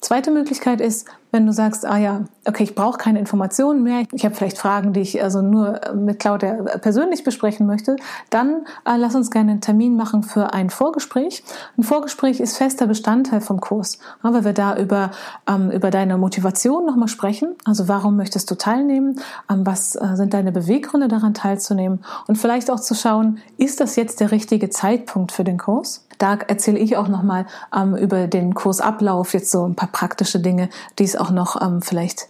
Zweite 0.00 0.30
Möglichkeit 0.30 0.80
ist, 0.80 1.06
wenn 1.30 1.46
du 1.46 1.52
sagst, 1.52 1.84
ah 1.84 1.98
ja, 1.98 2.24
okay, 2.46 2.64
ich 2.64 2.74
brauche 2.74 2.96
keine 2.96 3.18
Informationen 3.18 3.82
mehr, 3.82 4.04
ich 4.12 4.24
habe 4.24 4.34
vielleicht 4.34 4.56
Fragen, 4.56 4.94
die 4.94 5.00
ich 5.00 5.22
also 5.22 5.42
nur 5.42 5.80
mit 5.94 6.18
Claudia 6.18 6.54
persönlich 6.78 7.22
besprechen 7.22 7.66
möchte, 7.66 7.96
dann 8.30 8.64
äh, 8.86 8.96
lass 8.96 9.14
uns 9.14 9.30
gerne 9.30 9.52
einen 9.52 9.60
Termin 9.60 9.96
machen 9.96 10.22
für 10.22 10.54
ein 10.54 10.70
Vorgespräch. 10.70 11.44
Ein 11.76 11.82
Vorgespräch 11.82 12.40
ist 12.40 12.56
fester 12.56 12.86
Bestandteil 12.86 13.42
vom 13.42 13.60
Kurs, 13.60 13.98
ja, 14.24 14.32
weil 14.32 14.44
wir 14.44 14.54
da 14.54 14.74
über, 14.76 15.10
ähm, 15.46 15.70
über 15.70 15.90
deine 15.90 16.16
Motivation 16.16 16.86
nochmal 16.86 17.08
sprechen. 17.08 17.54
Also 17.64 17.86
warum 17.86 18.16
möchtest 18.16 18.50
du 18.50 18.54
teilnehmen? 18.56 19.20
Ähm, 19.50 19.66
was 19.66 19.96
äh, 19.96 20.16
sind 20.16 20.32
deine 20.32 20.50
Beweggründe 20.50 21.08
daran 21.08 21.34
teilzunehmen? 21.34 22.02
Und 22.26 22.36
vielleicht 22.36 22.70
auch 22.70 22.80
zu 22.80 22.94
schauen, 22.94 23.38
ist 23.58 23.80
das 23.80 23.96
jetzt 23.96 24.20
der 24.20 24.32
richtige 24.32 24.70
Zeitpunkt 24.70 25.30
für 25.30 25.44
den 25.44 25.58
Kurs? 25.58 26.06
Da 26.20 26.34
erzähle 26.34 26.78
ich 26.78 26.98
auch 26.98 27.08
nochmal 27.08 27.46
ähm, 27.74 27.96
über 27.96 28.26
den 28.26 28.54
Kursablauf, 28.54 29.32
jetzt 29.32 29.50
so 29.50 29.66
ein 29.66 29.74
paar 29.74 29.88
praktische 29.90 30.38
Dinge, 30.38 30.68
die 30.98 31.04
es 31.04 31.16
auch 31.16 31.30
noch 31.30 31.60
ähm, 31.62 31.80
vielleicht 31.80 32.26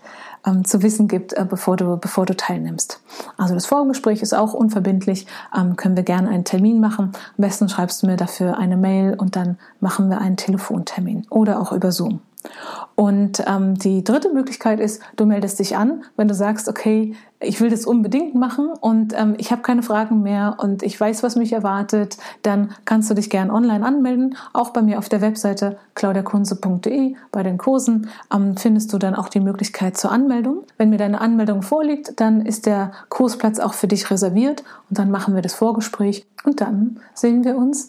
ähm, 0.46 0.64
zu 0.64 0.82
wissen 0.82 1.08
gibt, 1.08 1.32
äh, 1.32 1.44
bevor, 1.44 1.76
du, 1.76 1.96
bevor 1.96 2.24
du 2.24 2.36
teilnimmst. 2.36 3.02
Also 3.36 3.54
das 3.54 3.66
Vorgespräch 3.66 4.22
ist 4.22 4.32
auch 4.32 4.54
unverbindlich, 4.54 5.26
ähm, 5.56 5.74
können 5.74 5.96
wir 5.96 6.04
gerne 6.04 6.28
einen 6.28 6.44
Termin 6.44 6.78
machen. 6.78 7.10
Am 7.36 7.42
besten 7.42 7.68
schreibst 7.68 8.04
du 8.04 8.06
mir 8.06 8.16
dafür 8.16 8.58
eine 8.58 8.76
Mail 8.76 9.14
und 9.18 9.34
dann 9.34 9.58
machen 9.80 10.08
wir 10.08 10.20
einen 10.20 10.36
Telefontermin 10.36 11.26
oder 11.28 11.60
auch 11.60 11.72
über 11.72 11.90
Zoom. 11.90 12.20
Und 13.00 13.42
ähm, 13.46 13.76
die 13.76 14.04
dritte 14.04 14.28
Möglichkeit 14.28 14.78
ist, 14.78 15.00
du 15.16 15.24
meldest 15.24 15.58
dich 15.58 15.74
an, 15.74 16.04
wenn 16.18 16.28
du 16.28 16.34
sagst, 16.34 16.68
okay, 16.68 17.16
ich 17.40 17.58
will 17.62 17.70
das 17.70 17.86
unbedingt 17.86 18.34
machen 18.34 18.68
und 18.78 19.18
ähm, 19.18 19.36
ich 19.38 19.50
habe 19.52 19.62
keine 19.62 19.82
Fragen 19.82 20.20
mehr 20.20 20.56
und 20.58 20.82
ich 20.82 21.00
weiß, 21.00 21.22
was 21.22 21.34
mich 21.34 21.54
erwartet, 21.54 22.18
dann 22.42 22.72
kannst 22.84 23.08
du 23.08 23.14
dich 23.14 23.30
gern 23.30 23.50
online 23.50 23.86
anmelden. 23.86 24.36
Auch 24.52 24.74
bei 24.74 24.82
mir 24.82 24.98
auf 24.98 25.08
der 25.08 25.22
Webseite 25.22 25.78
claudiakunze.de 25.94 27.14
bei 27.32 27.42
den 27.42 27.56
Kursen 27.56 28.10
ähm, 28.30 28.58
findest 28.58 28.92
du 28.92 28.98
dann 28.98 29.14
auch 29.14 29.30
die 29.30 29.40
Möglichkeit 29.40 29.96
zur 29.96 30.12
Anmeldung. 30.12 30.64
Wenn 30.76 30.90
mir 30.90 30.98
deine 30.98 31.22
Anmeldung 31.22 31.62
vorliegt, 31.62 32.20
dann 32.20 32.44
ist 32.44 32.66
der 32.66 32.92
Kursplatz 33.08 33.60
auch 33.60 33.72
für 33.72 33.88
dich 33.88 34.10
reserviert 34.10 34.62
und 34.90 34.98
dann 34.98 35.10
machen 35.10 35.34
wir 35.34 35.40
das 35.40 35.54
Vorgespräch 35.54 36.26
und 36.44 36.60
dann 36.60 37.00
sehen 37.14 37.44
wir 37.44 37.56
uns 37.56 37.88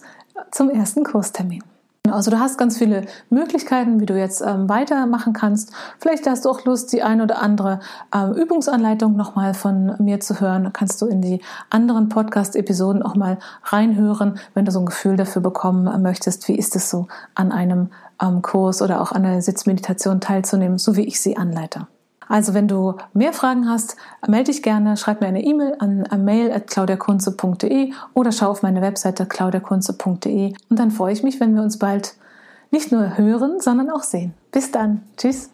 zum 0.51 0.69
ersten 0.69 1.03
Kurstermin. 1.03 1.63
Also 2.11 2.31
du 2.31 2.39
hast 2.39 2.57
ganz 2.57 2.77
viele 2.77 3.05
Möglichkeiten, 3.29 3.99
wie 3.99 4.05
du 4.05 4.17
jetzt 4.17 4.41
ähm, 4.41 4.69
weitermachen 4.69 5.33
kannst. 5.33 5.71
Vielleicht 5.99 6.27
hast 6.27 6.45
du 6.45 6.49
auch 6.49 6.65
Lust, 6.65 6.91
die 6.93 7.03
ein 7.03 7.21
oder 7.21 7.41
andere 7.41 7.79
ähm, 8.13 8.33
Übungsanleitung 8.33 9.15
nochmal 9.15 9.53
von 9.53 9.95
mir 9.99 10.19
zu 10.19 10.39
hören. 10.39 10.71
kannst 10.73 11.01
du 11.01 11.07
in 11.07 11.21
die 11.21 11.41
anderen 11.69 12.09
Podcast-Episoden 12.09 13.03
auch 13.03 13.15
mal 13.15 13.37
reinhören, 13.63 14.39
wenn 14.53 14.65
du 14.65 14.71
so 14.71 14.79
ein 14.79 14.85
Gefühl 14.85 15.15
dafür 15.15 15.41
bekommen 15.41 16.01
möchtest, 16.01 16.47
wie 16.47 16.55
ist 16.55 16.75
es 16.75 16.89
so 16.89 17.07
an 17.35 17.51
einem 17.51 17.89
ähm, 18.21 18.41
Kurs 18.41 18.81
oder 18.81 19.01
auch 19.01 19.11
an 19.11 19.25
einer 19.25 19.41
Sitzmeditation 19.41 20.21
teilzunehmen, 20.21 20.77
so 20.77 20.95
wie 20.95 21.05
ich 21.05 21.21
sie 21.21 21.37
anleite. 21.37 21.87
Also 22.31 22.53
wenn 22.53 22.69
du 22.69 22.93
mehr 23.13 23.33
Fragen 23.33 23.67
hast, 23.67 23.97
melde 24.25 24.51
dich 24.51 24.63
gerne, 24.63 24.95
schreib 24.95 25.19
mir 25.19 25.27
eine 25.27 25.43
E-Mail 25.43 25.75
an 25.77 26.23
mail.claudiakunze.de 26.23 27.91
oder 28.13 28.31
schau 28.31 28.49
auf 28.49 28.63
meine 28.63 28.81
Webseite 28.81 29.25
claudiakunze.de 29.25 30.53
und 30.69 30.79
dann 30.79 30.91
freue 30.91 31.11
ich 31.11 31.23
mich, 31.23 31.41
wenn 31.41 31.55
wir 31.55 31.61
uns 31.61 31.77
bald 31.77 32.15
nicht 32.71 32.89
nur 32.93 33.17
hören, 33.17 33.59
sondern 33.59 33.89
auch 33.89 34.03
sehen. 34.03 34.33
Bis 34.53 34.71
dann. 34.71 35.01
Tschüss. 35.17 35.49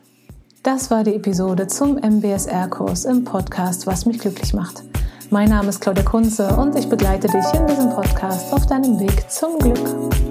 Das 0.61 0.91
war 0.91 1.03
die 1.03 1.15
Episode 1.15 1.65
zum 1.65 1.95
MBSR-Kurs 1.95 3.05
im 3.05 3.23
Podcast 3.23 3.87
Was 3.87 4.05
mich 4.05 4.19
glücklich 4.19 4.53
macht. 4.53 4.83
Mein 5.31 5.49
Name 5.49 5.69
ist 5.69 5.81
Claudia 5.81 6.03
Kunze 6.03 6.55
und 6.57 6.77
ich 6.77 6.87
begleite 6.87 7.27
dich 7.27 7.53
in 7.55 7.65
diesem 7.65 7.89
Podcast 7.89 8.53
auf 8.53 8.67
deinem 8.67 8.99
Weg 8.99 9.31
zum 9.31 9.57
Glück. 9.57 10.26